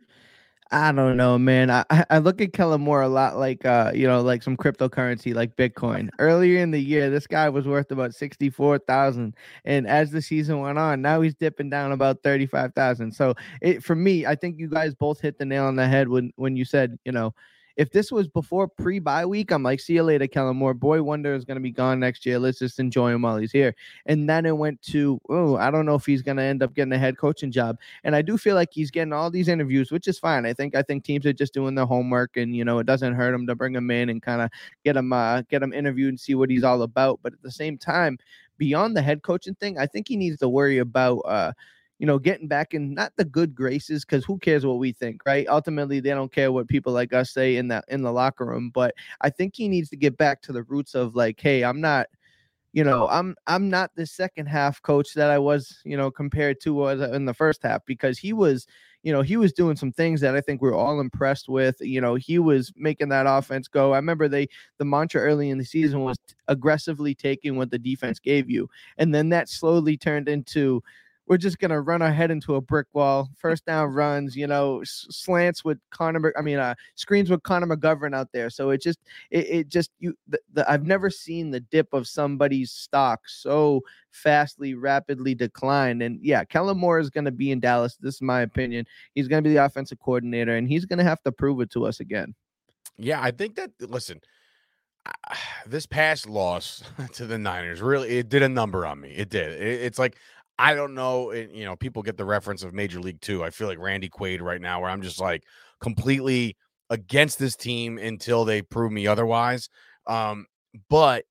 [0.70, 1.70] I don't know, man.
[1.70, 5.34] I, I look at Kellen Moore a lot like uh, you know, like some cryptocurrency
[5.34, 6.08] like Bitcoin.
[6.18, 9.36] Earlier in the year, this guy was worth about sixty-four thousand.
[9.64, 13.12] And as the season went on, now he's dipping down about thirty-five thousand.
[13.12, 16.08] So it for me, I think you guys both hit the nail on the head
[16.08, 17.34] when when you said, you know,
[17.76, 20.74] if this was before pre bye week, I'm like, see you later, Kellen Moore.
[20.74, 22.38] Boy Wonder is going to be gone next year.
[22.38, 23.74] Let's just enjoy him while he's here.
[24.06, 26.74] And then it went to, oh, I don't know if he's going to end up
[26.74, 27.78] getting a head coaching job.
[28.04, 30.46] And I do feel like he's getting all these interviews, which is fine.
[30.46, 33.14] I think I think teams are just doing their homework, and you know it doesn't
[33.14, 34.50] hurt him to bring him in and kind of
[34.84, 37.20] get him uh, get him interviewed and see what he's all about.
[37.22, 38.18] But at the same time,
[38.56, 41.18] beyond the head coaching thing, I think he needs to worry about.
[41.20, 41.52] Uh,
[41.98, 45.22] you know, getting back in not the good graces because who cares what we think,
[45.24, 45.46] right?
[45.48, 48.70] Ultimately, they don't care what people like us say in that in the locker room.
[48.74, 51.80] But I think he needs to get back to the roots of like, hey, I'm
[51.80, 52.08] not,
[52.72, 56.60] you know, I'm I'm not the second half coach that I was, you know, compared
[56.62, 58.66] to was uh, in the first half because he was,
[59.04, 61.76] you know, he was doing some things that I think we're all impressed with.
[61.80, 63.92] You know, he was making that offense go.
[63.92, 68.18] I remember they the mantra early in the season was aggressively taking what the defense
[68.18, 70.82] gave you, and then that slowly turned into
[71.26, 73.28] we're just gonna run our head into a brick wall.
[73.36, 76.32] First down runs, you know, slants with Connor.
[76.36, 78.50] I mean, uh, screens with Connor McGovern out there.
[78.50, 78.98] So it just,
[79.30, 80.14] it, it just you.
[80.28, 86.02] The, the, I've never seen the dip of somebody's stock so fastly, rapidly decline.
[86.02, 87.96] And yeah, Kellen Moore is gonna be in Dallas.
[88.00, 88.86] This is my opinion.
[89.14, 92.00] He's gonna be the offensive coordinator, and he's gonna have to prove it to us
[92.00, 92.34] again.
[92.96, 93.70] Yeah, I think that.
[93.80, 94.20] Listen,
[95.66, 96.82] this past loss
[97.12, 99.10] to the Niners really it did a number on me.
[99.10, 99.52] It did.
[99.60, 100.16] It, it's like
[100.58, 101.32] I don't know.
[101.32, 103.42] You know, people get the reference of Major League Two.
[103.42, 105.42] I feel like Randy Quaid right now, where I'm just like
[105.80, 106.56] completely
[106.90, 109.68] against this team until they prove me otherwise.
[110.06, 110.46] Um,
[110.88, 111.24] but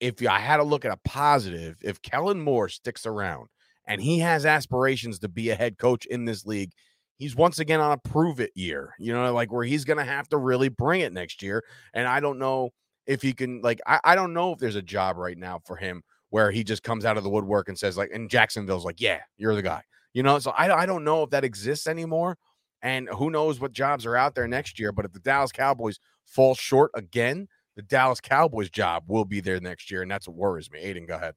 [0.00, 3.48] if I had to look at a positive, if Kellen Moore sticks around
[3.86, 6.70] and he has aspirations to be a head coach in this league,
[7.18, 10.04] he's once again on a prove it year, you know, like where he's going to
[10.04, 11.62] have to really bring it next year.
[11.92, 12.70] And I don't know
[13.06, 15.76] if he can, like, I, I don't know if there's a job right now for
[15.76, 19.00] him where he just comes out of the woodwork and says like, and Jacksonville's like,
[19.00, 19.82] yeah, you're the guy.
[20.14, 22.38] You know, so I, I don't know if that exists anymore.
[22.82, 24.90] And who knows what jobs are out there next year.
[24.90, 29.60] But if the Dallas Cowboys fall short again, the Dallas Cowboys job will be there
[29.60, 30.02] next year.
[30.02, 30.80] And that's what worries me.
[30.80, 31.34] Aidan, go ahead.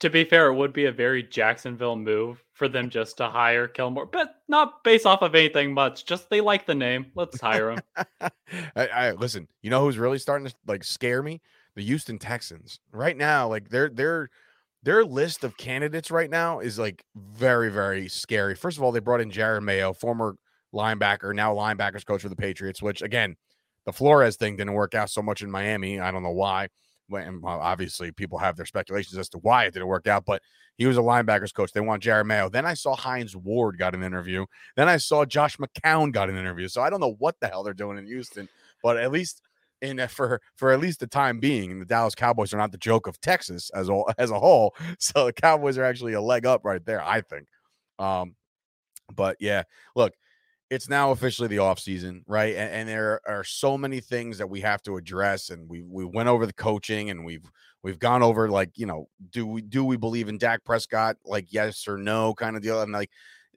[0.00, 3.68] To be fair, it would be a very Jacksonville move for them just to hire
[3.68, 6.06] Kellen Moore, but not based off of anything much.
[6.06, 7.06] Just they like the name.
[7.14, 7.80] Let's hire him.
[8.20, 8.30] I,
[8.86, 9.46] I listen.
[9.60, 11.42] You know who's really starting to like scare me?
[11.80, 12.78] The Houston Texans.
[12.92, 14.28] Right now, like they're they're
[14.82, 18.54] their list of candidates right now is like very very scary.
[18.54, 20.36] First of all, they brought in Jerod Mayo, former
[20.74, 22.82] linebacker, now linebackers coach for the Patriots.
[22.82, 23.34] Which again,
[23.86, 26.00] the Flores thing didn't work out so much in Miami.
[26.00, 26.68] I don't know why
[27.12, 30.42] and obviously people have their speculations as to why it didn't work out, but
[30.76, 31.72] he was a linebackers coach.
[31.72, 32.48] They want Jerod Mayo.
[32.48, 34.46] Then I saw Hines Ward got an interview.
[34.76, 36.68] Then I saw Josh McCown got an interview.
[36.68, 38.48] So I don't know what the hell they're doing in Houston,
[38.82, 39.42] but at least
[39.82, 43.06] in for for at least the time being, the Dallas Cowboys are not the joke
[43.06, 44.74] of Texas as a as a whole.
[44.98, 47.46] So the Cowboys are actually a leg up right there, I think.
[47.98, 48.34] Um,
[49.14, 49.64] but yeah,
[49.96, 50.14] look,
[50.70, 52.54] it's now officially the off season, right?
[52.54, 55.50] And, and, there are so many things that we have to address.
[55.50, 57.44] And we we went over the coaching, and we've
[57.82, 61.16] we've gone over like you know, do we do we believe in Dak Prescott?
[61.24, 62.82] Like yes or no kind of deal.
[62.82, 63.10] And like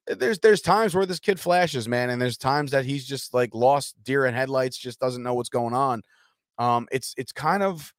[0.08, 3.54] there's there's times where this kid flashes, man, and there's times that he's just like
[3.54, 6.02] lost deer in headlights, just doesn't know what's going on.
[6.58, 7.94] Um, it's it's kind of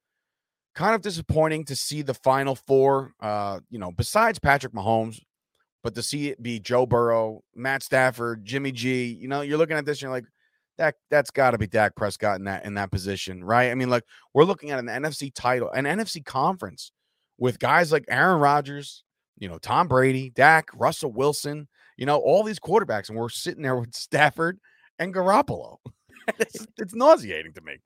[0.75, 3.13] kind of disappointing to see the final four.
[3.19, 5.19] Uh, you know, besides Patrick Mahomes,
[5.83, 9.77] but to see it be Joe Burrow, Matt Stafford, Jimmy G, you know, you're looking
[9.77, 10.25] at this and you're like,
[10.77, 13.71] that that's got to be Dak Prescott in that in that position, right?
[13.71, 16.91] I mean, like we're looking at an NFC title, an NFC conference
[17.37, 19.03] with guys like Aaron Rodgers,
[19.37, 23.63] you know, Tom Brady, Dak, Russell Wilson, you know, all these quarterbacks, and we're sitting
[23.63, 24.59] there with Stafford
[24.99, 25.77] and Garoppolo.
[26.39, 27.77] it's, it's nauseating to me.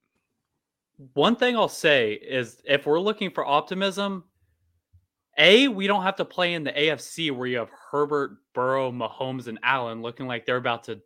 [1.13, 4.25] One thing I'll say is if we're looking for optimism,
[5.37, 9.47] a, we don't have to play in the AFC where you have Herbert, Burrow, Mahomes,
[9.47, 10.99] and Allen looking like they're about to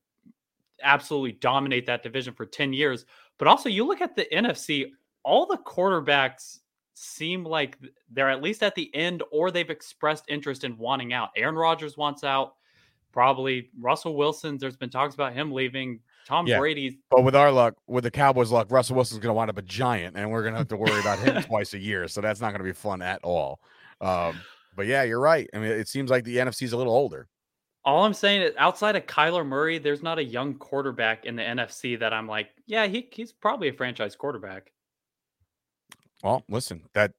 [0.82, 3.06] absolutely dominate that division for 10 years.
[3.38, 4.92] But also, you look at the NFC,
[5.24, 6.60] all the quarterbacks
[6.96, 7.78] seem like
[8.12, 11.30] they're at least at the end or they've expressed interest in wanting out.
[11.36, 12.54] Aaron Rodgers wants out.
[13.14, 14.58] Probably Russell Wilson.
[14.58, 16.00] There's been talks about him leaving.
[16.26, 16.96] Tom yeah, Brady's.
[17.12, 19.62] But with our luck, with the Cowboys' luck, Russell Wilson's going to wind up a
[19.62, 22.08] giant, and we're going to have to worry about him twice a year.
[22.08, 23.60] So that's not going to be fun at all.
[24.02, 24.40] Um,
[24.76, 25.48] but yeah, you're right.
[25.54, 27.28] I mean, it seems like the NFC's a little older.
[27.86, 31.44] All I'm saying is outside of Kyler Murray, there's not a young quarterback in the
[31.44, 34.72] NFC that I'm like, yeah, he, he's probably a franchise quarterback.
[36.24, 37.12] Well, listen, that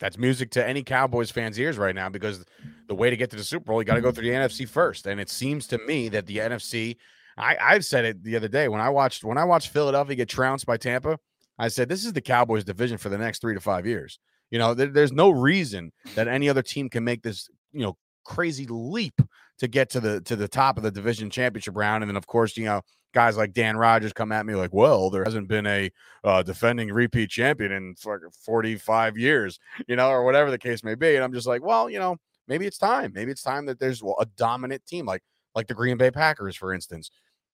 [0.00, 2.44] that's music to any Cowboys fans' ears right now because
[2.88, 4.68] the way to get to the Super Bowl, you got to go through the NFC
[4.68, 5.06] first.
[5.06, 6.96] And it seems to me that the NFC,
[7.36, 10.28] I, I've said it the other day when I watched when I watched Philadelphia get
[10.28, 11.18] trounced by Tampa,
[11.58, 14.18] I said this is the Cowboys division for the next three to five years.
[14.50, 17.96] You know, there, there's no reason that any other team can make this, you know,
[18.24, 19.20] crazy leap
[19.58, 22.02] to get to the to the top of the division championship round.
[22.02, 22.80] And then, of course, you know,
[23.12, 25.90] guys like Dan Rogers come at me like, well, there hasn't been a
[26.24, 30.94] uh, defending repeat champion in like 45 years, you know, or whatever the case may
[30.94, 31.14] be.
[31.14, 32.16] And I'm just like, well, you know,
[32.48, 33.12] maybe it's time.
[33.14, 35.22] Maybe it's time that there's a dominant team like
[35.54, 37.10] like the Green Bay Packers, for instance.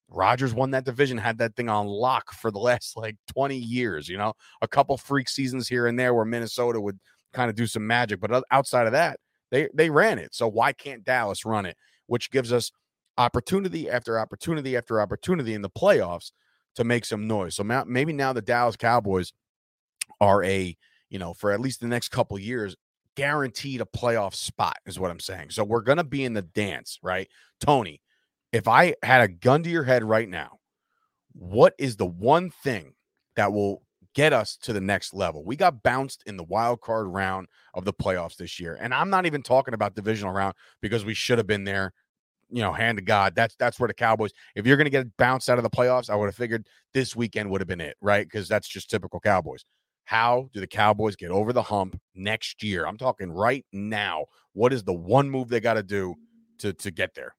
[0.08, 4.08] Rodgers won that division, had that thing on lock for the last like 20 years,
[4.08, 6.98] you know, a couple freak seasons here and there where Minnesota would
[7.32, 9.18] kind of do some magic, but outside of that,
[9.50, 10.34] they they ran it.
[10.34, 11.76] So why can't Dallas run it?
[12.06, 12.70] Which gives us
[13.18, 16.32] opportunity after opportunity after opportunity in the playoffs
[16.74, 17.54] to make some noise.
[17.56, 19.32] So maybe now the Dallas Cowboys
[20.20, 20.76] are a,
[21.08, 22.76] you know, for at least the next couple years
[23.16, 25.50] guaranteed a playoff spot is what I'm saying.
[25.50, 27.28] So we're going to be in the dance, right?
[27.60, 28.02] Tony,
[28.52, 30.58] if I had a gun to your head right now,
[31.32, 32.92] what is the one thing
[33.36, 33.82] that will
[34.14, 35.44] get us to the next level?
[35.44, 38.76] We got bounced in the wild card round of the playoffs this year.
[38.80, 41.92] And I'm not even talking about divisional round because we should have been there,
[42.50, 43.34] you know, hand to God.
[43.34, 46.10] That's that's where the Cowboys, if you're going to get bounced out of the playoffs,
[46.10, 48.26] I would have figured this weekend would have been it, right?
[48.26, 49.64] Because that's just typical Cowboys.
[50.04, 52.86] How do the Cowboys get over the hump next year?
[52.86, 54.26] I'm talking right now.
[54.52, 56.14] What is the one move they got to do
[56.58, 57.34] to to get there?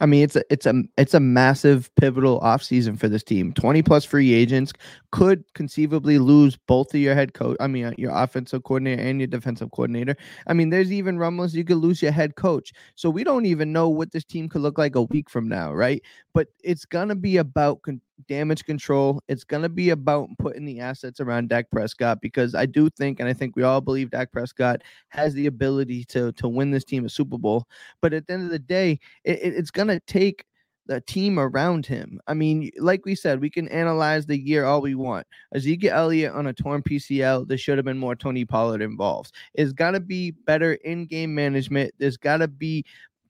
[0.00, 3.52] I mean, it's a it's a it's a massive pivotal offseason for this team.
[3.52, 4.72] 20 plus free agents
[5.10, 7.56] could conceivably lose both of your head coach.
[7.60, 10.16] I mean, uh, your offensive coordinator and your defensive coordinator.
[10.46, 12.72] I mean, there's even rumblings you could lose your head coach.
[12.94, 15.72] So we don't even know what this team could look like a week from now,
[15.72, 16.02] right?
[16.34, 19.20] But it's gonna be about con- damage control.
[19.28, 23.20] It's going to be about putting the assets around Dak Prescott because I do think,
[23.20, 26.84] and I think we all believe Dak Prescott has the ability to to win this
[26.84, 27.66] team a Super Bowl.
[28.00, 30.44] But at the end of the day, it, it's going to take
[30.86, 32.20] the team around him.
[32.26, 35.26] I mean, like we said, we can analyze the year all we want.
[35.54, 39.32] Ezekiel Elliott on a torn PCL, there should have been more Tony Pollard involved.
[39.54, 41.92] It's got to be better in game management.
[41.98, 42.84] There's got to be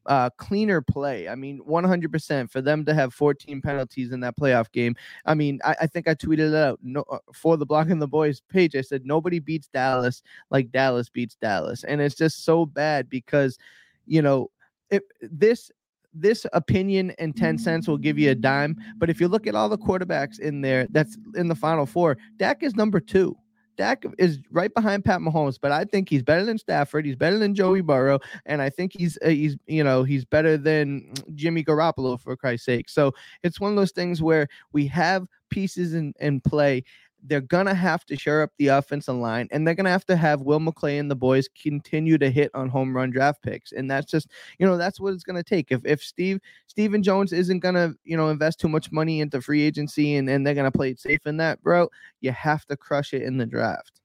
[0.07, 1.29] uh, cleaner play.
[1.29, 4.95] I mean, 100% for them to have 14 penalties in that playoff game.
[5.25, 8.09] I mean, I, I think I tweeted it out no, uh, for the Blogging the
[8.09, 8.77] Boys page.
[8.77, 11.85] I said, nobody beats Dallas like Dallas beats Dallas.
[11.85, 13.59] And it's just so bad because,
[14.07, 14.51] you know,
[14.91, 15.71] if this
[16.19, 18.77] this opinion and 10 cents will give you a dime.
[18.97, 22.17] But if you look at all the quarterbacks in there that's in the final four,
[22.39, 23.37] Dak is number two.
[23.77, 27.05] Dak is right behind Pat Mahomes, but I think he's better than Stafford.
[27.05, 30.57] He's better than Joey Burrow, and I think he's uh, he's you know he's better
[30.57, 32.89] than Jimmy Garoppolo for Christ's sake.
[32.89, 33.13] So
[33.43, 36.85] it's one of those things where we have pieces in, in play,
[37.29, 40.43] they're gonna have to shore up the offensive line, and they're gonna have to have
[40.43, 44.11] Will McClay and the boys continue to hit on home run draft picks, and that's
[44.11, 45.71] just you know that's what it's gonna take.
[45.71, 49.63] If if Steve Stephen Jones isn't gonna you know invest too much money into free
[49.63, 51.89] agency and and they're gonna play it safe in that, bro,
[52.21, 54.01] you have to crush it in the draft.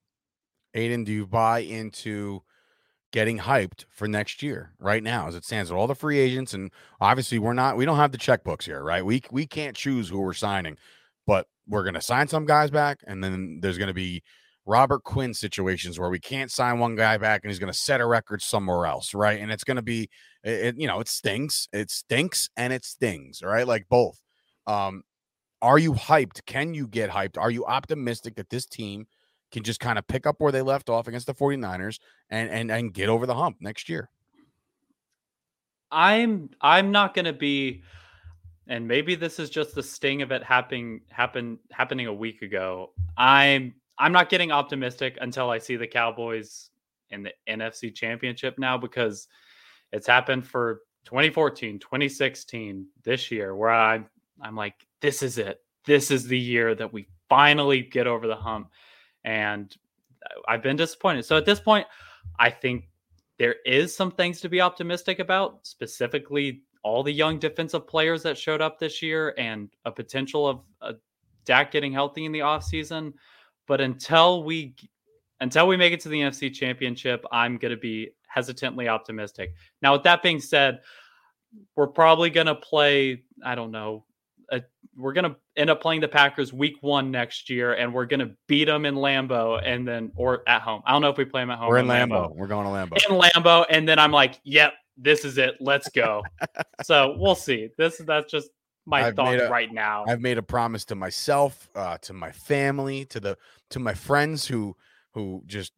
[0.73, 2.43] Aidan, do you buy into?
[3.11, 6.53] getting hyped for next year right now as it stands with all the free agents
[6.53, 10.07] and obviously we're not we don't have the checkbooks here right we we can't choose
[10.07, 10.77] who we're signing
[11.67, 14.23] we're going to sign some guys back, and then there's going to be
[14.65, 17.99] Robert Quinn situations where we can't sign one guy back and he's going to set
[17.99, 19.39] a record somewhere else, right?
[19.39, 20.09] And it's going to be,
[20.43, 23.67] it, you know, it stinks, it stinks, and it stings, right?
[23.67, 24.21] Like both.
[24.67, 25.03] Um,
[25.61, 26.45] are you hyped?
[26.45, 27.37] Can you get hyped?
[27.37, 29.07] Are you optimistic that this team
[29.51, 31.99] can just kind of pick up where they left off against the 49ers
[32.29, 34.09] and and and get over the hump next year?
[35.91, 37.83] I'm I'm not going to be
[38.71, 42.91] and maybe this is just the sting of it happening happen happening a week ago.
[43.17, 46.69] I'm I'm not getting optimistic until I see the Cowboys
[47.09, 49.27] in the NFC Championship now because
[49.91, 54.07] it's happened for 2014, 2016, this year where I'm
[54.41, 55.59] I'm like this is it.
[55.85, 58.69] This is the year that we finally get over the hump
[59.25, 59.75] and
[60.47, 61.25] I've been disappointed.
[61.25, 61.87] So at this point,
[62.39, 62.85] I think
[63.37, 68.37] there is some things to be optimistic about, specifically all the young defensive players that
[68.37, 70.93] showed up this year and a potential of uh,
[71.45, 73.13] Dak getting healthy in the offseason.
[73.67, 74.75] But until we
[75.39, 79.53] until we make it to the NFC Championship, I'm going to be hesitantly optimistic.
[79.81, 80.81] Now, with that being said,
[81.75, 83.23] we're probably going to play.
[83.43, 84.05] I don't know.
[84.51, 84.61] A,
[84.95, 88.19] we're going to end up playing the Packers week one next year, and we're going
[88.19, 90.81] to beat them in Lambeau, and then or at home.
[90.85, 91.69] I don't know if we play them at home.
[91.69, 92.29] We're in Lambeau.
[92.29, 92.35] Lambeau.
[92.35, 93.09] We're going to Lambeau.
[93.09, 95.55] In Lambeau, and then I'm like, yep, this is it.
[95.59, 96.23] Let's go.
[96.83, 97.69] so we'll see.
[97.77, 98.49] This that's just
[98.85, 100.05] my I've thoughts a, right now.
[100.07, 103.37] I've made a promise to myself, uh, to my family, to the
[103.69, 104.75] to my friends who
[105.13, 105.73] who just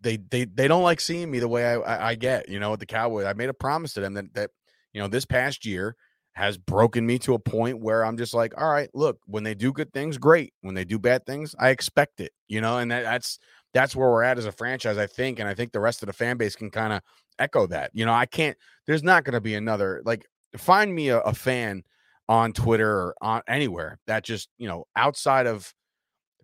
[0.00, 2.48] they they they don't like seeing me the way I, I, I get.
[2.48, 4.50] You know, with the Cowboys, I made a promise to them that that
[4.92, 5.96] you know this past year
[6.32, 9.54] has broken me to a point where I'm just like, all right, look, when they
[9.54, 10.54] do good things, great.
[10.60, 12.32] When they do bad things, I expect it.
[12.48, 13.38] You know, and that, that's
[13.72, 15.38] that's where we're at as a franchise, I think.
[15.38, 17.02] And I think the rest of the fan base can kind of
[17.38, 17.90] echo that.
[17.94, 18.56] You know, I can't,
[18.86, 21.82] there's not going to be another, like, find me a, a, fan
[22.28, 25.72] on Twitter or on anywhere that just, you know, outside of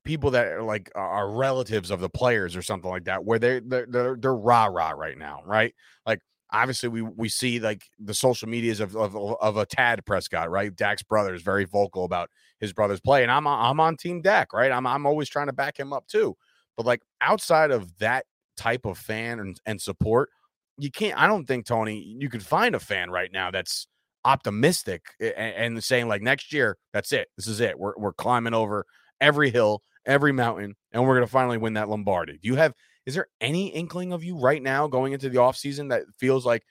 [0.05, 3.61] people that are like are relatives of the players or something like that, where they're,
[3.61, 5.75] they're, they're, they're rah rah right now, right?
[6.07, 6.21] Like,
[6.53, 10.75] obviously we we see like the social medias of, of of a Tad Prescott, right?
[10.75, 14.53] Dak's brother is very vocal about his brother's play, and I'm I'm on Team Dak,
[14.53, 14.71] right?
[14.71, 16.37] I'm I'm always trying to back him up too.
[16.77, 20.31] But like outside of that type of fan and, and support,
[20.79, 21.19] you can't.
[21.19, 23.87] I don't think Tony, you could find a fan right now that's
[24.25, 25.33] optimistic and,
[25.77, 27.29] and saying like next year, that's it.
[27.37, 27.79] This is it.
[27.79, 28.85] We're we're climbing over
[29.21, 32.35] every hill, every mountain, and we're gonna finally win that Lombardi.
[32.35, 32.75] Do you have?
[33.07, 36.65] Is there any inkling of you right now going into the offseason that feels like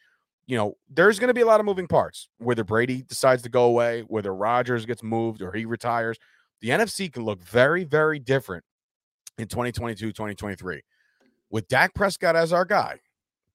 [0.47, 2.29] you know, there's going to be a lot of moving parts.
[2.37, 6.17] Whether Brady decides to go away, whether Rodgers gets moved or he retires,
[6.61, 8.63] the NFC can look very, very different
[9.37, 10.81] in 2022, 2023.
[11.49, 12.99] With Dak Prescott as our guy,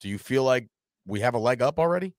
[0.01, 0.69] do you feel like
[1.07, 2.15] we have a leg up already?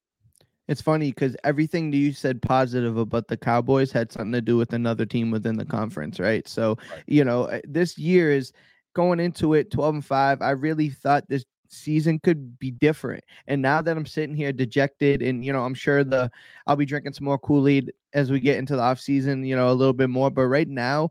[0.67, 4.57] It's funny because everything that you said positive about the Cowboys had something to do
[4.57, 6.47] with another team within the conference, right?
[6.47, 7.03] So, right.
[7.07, 8.53] you know, eh, this year is
[8.93, 10.41] going into it 12 and 5.
[10.41, 13.23] I really thought this season could be different.
[13.47, 16.29] And now that I'm sitting here dejected and you know, I'm sure the
[16.67, 19.71] I'll be drinking some more Kool-Aid as we get into the off season, you know,
[19.71, 21.09] a little bit more, but right now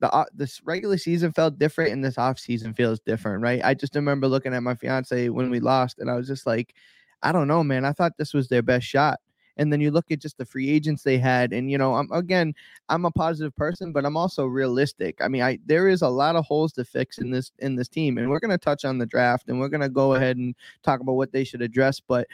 [0.00, 3.60] the uh, this regular season felt different and this off season feels different, right?
[3.64, 6.74] I just remember looking at my fiance when we lost and I was just like,
[7.22, 7.84] I don't know, man.
[7.84, 9.18] I thought this was their best shot.
[9.56, 12.08] And then you look at just the free agents they had, and you know, I'm
[12.12, 12.54] again,
[12.88, 15.18] I'm a positive person, but I'm also realistic.
[15.20, 17.88] I mean, I there is a lot of holes to fix in this in this
[17.88, 21.00] team, and we're gonna touch on the draft, and we're gonna go ahead and talk
[21.00, 21.98] about what they should address.
[21.98, 22.28] But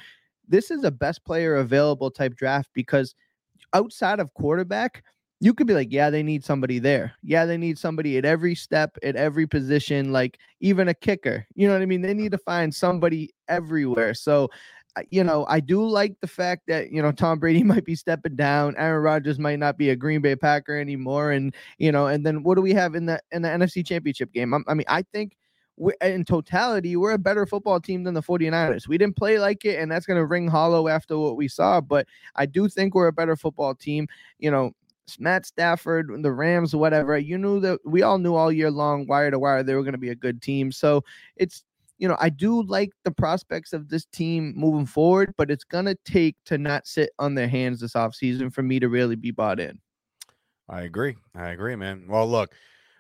[0.47, 3.15] this is a best player available type draft because
[3.73, 5.03] outside of quarterback,
[5.45, 7.13] you could be like, yeah, they need somebody there.
[7.23, 11.47] Yeah, they need somebody at every step, at every position, like even a kicker.
[11.55, 12.01] You know what I mean?
[12.01, 14.15] They need to find somebody everywhere.
[14.15, 14.49] So
[15.11, 18.37] you know, I do like the fact that you know Tom Brady might be stepping
[18.37, 22.25] down, Aaron Rodgers might not be a Green Bay Packer anymore, and you know, and
[22.25, 24.55] then what do we have in the in the NFC Championship game?
[24.55, 25.37] I, I mean, I think
[26.01, 28.89] in totality, we're a better football team than the 49ers.
[28.89, 31.83] We didn't play like it, and that's going to ring hollow after what we saw.
[31.83, 34.07] But I do think we're a better football team.
[34.39, 34.73] You know,
[35.19, 37.19] Matt Stafford, the Rams, whatever.
[37.19, 39.93] You knew that we all knew all year long, wire to wire, they were going
[39.93, 40.73] to be a good team.
[40.73, 41.05] So
[41.37, 41.65] it's
[41.99, 45.85] you know, I do like the prospects of this team moving forward, but it's going
[45.85, 49.31] to take to not sit on their hands this offseason for me to really be
[49.31, 49.79] bought in.
[50.69, 51.17] I agree.
[51.35, 52.07] I agree, man.
[52.09, 52.53] Well, look,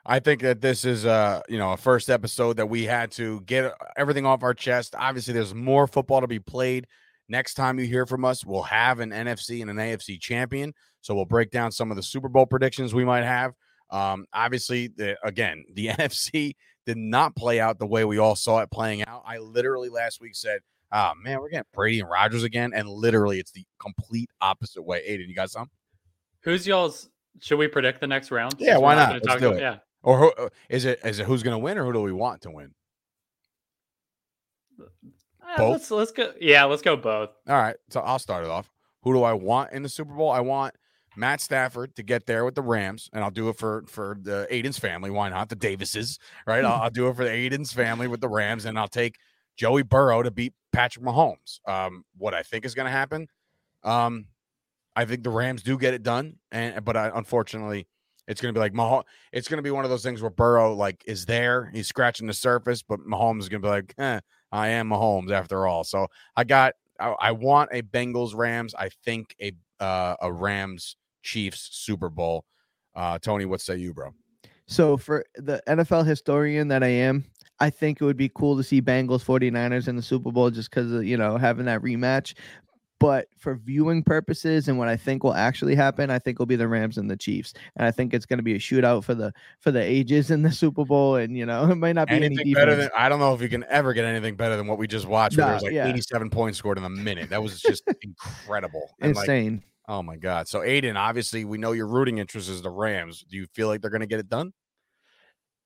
[0.07, 3.41] I think that this is uh, you know, a first episode that we had to
[3.43, 4.95] get uh, everything off our chest.
[4.97, 6.87] Obviously, there's more football to be played.
[7.29, 10.75] Next time you hear from us, we'll have an NFC and an AFC champion.
[11.05, 13.53] So we'll break down some of the Super Bowl predictions we might have.
[13.91, 18.61] Um, obviously, the, again, the NFC did not play out the way we all saw
[18.61, 19.23] it playing out.
[19.27, 23.39] I literally last week said, "Oh man, we're getting Brady and Rodgers again," and literally
[23.39, 25.03] it's the complete opposite way.
[25.05, 25.71] Aidan, you got some?
[26.41, 27.11] Who's y'all's?
[27.41, 28.55] Should we predict the next round?
[28.59, 29.13] Yeah, why not?
[29.13, 29.61] Let's do about, it.
[29.61, 29.77] Yeah.
[30.03, 31.01] Or who, uh, is it?
[31.05, 32.71] Is it who's going to win, or who do we want to win?
[34.81, 35.73] Uh, Both?
[35.73, 36.33] let's let's go.
[36.41, 37.31] Yeah, let's go both.
[37.47, 38.71] All right, so I'll start it off.
[39.03, 40.31] Who do I want in the Super Bowl?
[40.31, 40.75] I want
[41.17, 44.47] Matt Stafford to get there with the Rams, and I'll do it for for the
[44.51, 45.11] Aidan's family.
[45.11, 46.19] Why not the Davises?
[46.47, 46.65] Right?
[46.65, 49.17] I'll, I'll do it for the Aidan's family with the Rams, and I'll take
[49.57, 51.61] Joey Burrow to beat Patrick Mahomes.
[51.69, 53.29] Um, what I think is going to happen,
[53.83, 54.27] um,
[54.97, 57.87] I think the Rams do get it done, and but I, unfortunately,
[58.27, 59.05] it's going to be like Mahomes.
[59.33, 62.27] It's going to be one of those things where Burrow like is there, he's scratching
[62.27, 64.21] the surface, but Mahomes is going to be like, eh,
[64.53, 65.85] I am Mahomes after all.
[65.85, 68.75] So I got, I, I want a Bengals Rams.
[68.75, 72.45] I think a uh, a Rams Chiefs Super Bowl.
[72.95, 74.15] Uh, Tony, what say you, bro?
[74.67, 77.25] So for the NFL historian that I am,
[77.61, 80.71] I think it would be cool to see Bengals 49ers in the Super Bowl just
[80.71, 82.35] because of, you know, having that rematch.
[83.01, 86.57] But for viewing purposes and what I think will actually happen, I think will be
[86.57, 87.53] the Rams and the Chiefs.
[87.77, 90.43] And I think it's going to be a shootout for the for the ages in
[90.43, 91.17] the Super Bowl.
[91.17, 93.43] And you know, it might not be Anything any better than I don't know if
[93.43, 95.37] you can ever get anything better than what we just watched.
[95.37, 95.89] Where there was like yeah.
[95.89, 97.29] 87 points scored in a minute.
[97.29, 98.89] That was just incredible.
[99.01, 99.63] And, like, Insane.
[99.87, 100.49] Oh my god.
[100.49, 103.25] So Aidan, obviously we know your rooting interest is the Rams.
[103.29, 104.53] Do you feel like they're going to get it done?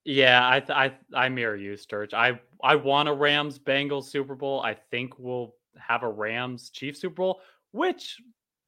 [0.05, 2.13] Yeah, I th- I I mirror you, Sturge.
[2.13, 4.61] I I want a Rams Bengals Super Bowl.
[4.61, 7.41] I think we'll have a Rams Chiefs Super Bowl,
[7.71, 8.17] which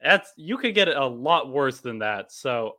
[0.01, 2.31] that's you could get a lot worse than that.
[2.31, 2.77] So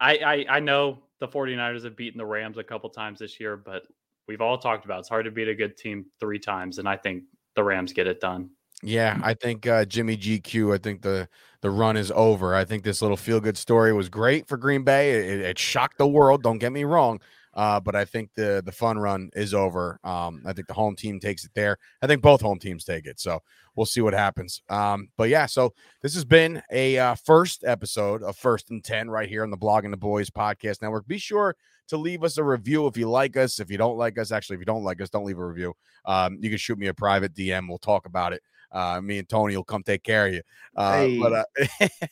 [0.00, 3.56] I I, I know the 49ers have beaten the Rams a couple times this year,
[3.56, 3.82] but
[4.28, 6.96] we've all talked about it's hard to beat a good team three times, and I
[6.96, 7.24] think
[7.56, 8.50] the Rams get it done.
[8.82, 10.72] Yeah, I think uh, Jimmy GQ.
[10.74, 11.28] I think the
[11.62, 12.54] the run is over.
[12.54, 15.12] I think this little feel good story was great for Green Bay.
[15.18, 16.44] It, it shocked the world.
[16.44, 17.20] Don't get me wrong,
[17.54, 19.98] uh, but I think the the fun run is over.
[20.04, 21.76] Um, I think the home team takes it there.
[22.02, 23.18] I think both home teams take it.
[23.18, 23.40] So
[23.74, 24.62] we'll see what happens.
[24.70, 29.10] Um, but yeah, so this has been a uh, first episode of First and Ten
[29.10, 31.08] right here on the Blogging the Boys podcast network.
[31.08, 31.56] Be sure
[31.88, 33.58] to leave us a review if you like us.
[33.58, 35.74] If you don't like us, actually, if you don't like us, don't leave a review.
[36.04, 37.68] Um, you can shoot me a private DM.
[37.68, 38.42] We'll talk about it.
[38.70, 40.42] Uh, me and Tony will come take care of you.
[40.76, 41.32] Uh, But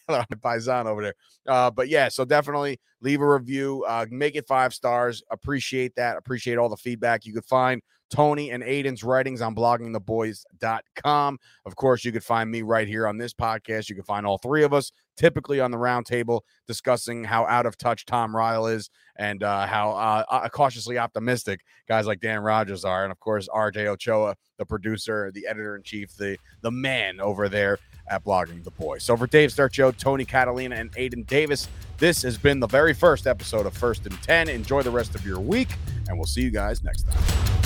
[0.09, 1.15] uh, Paisan over there.
[1.47, 3.85] Uh, but yeah, so definitely leave a review.
[3.87, 5.23] Uh, make it five stars.
[5.31, 6.17] Appreciate that.
[6.17, 7.27] Appreciate all the feedback.
[7.27, 11.39] You could find Tony and Aidan's writings on bloggingtheboys.com.
[11.65, 13.89] Of course, you could find me right here on this podcast.
[13.89, 17.67] You can find all three of us typically on the round table discussing how out
[17.67, 22.41] of touch Tom Ryle is and uh, how uh, uh, cautiously optimistic guys like Dan
[22.41, 23.03] Rogers are.
[23.03, 27.49] And of course, RJ Ochoa, the producer, the editor in chief, the, the man over
[27.49, 27.79] there
[28.09, 29.03] at Blogging the Boys.
[29.03, 33.27] So for Dave Sturchio, Tony Catalina, and Aidan Davis, this has been the very first
[33.27, 34.49] episode of First and 10.
[34.49, 35.69] Enjoy the rest of your week,
[36.09, 37.66] and we'll see you guys next time.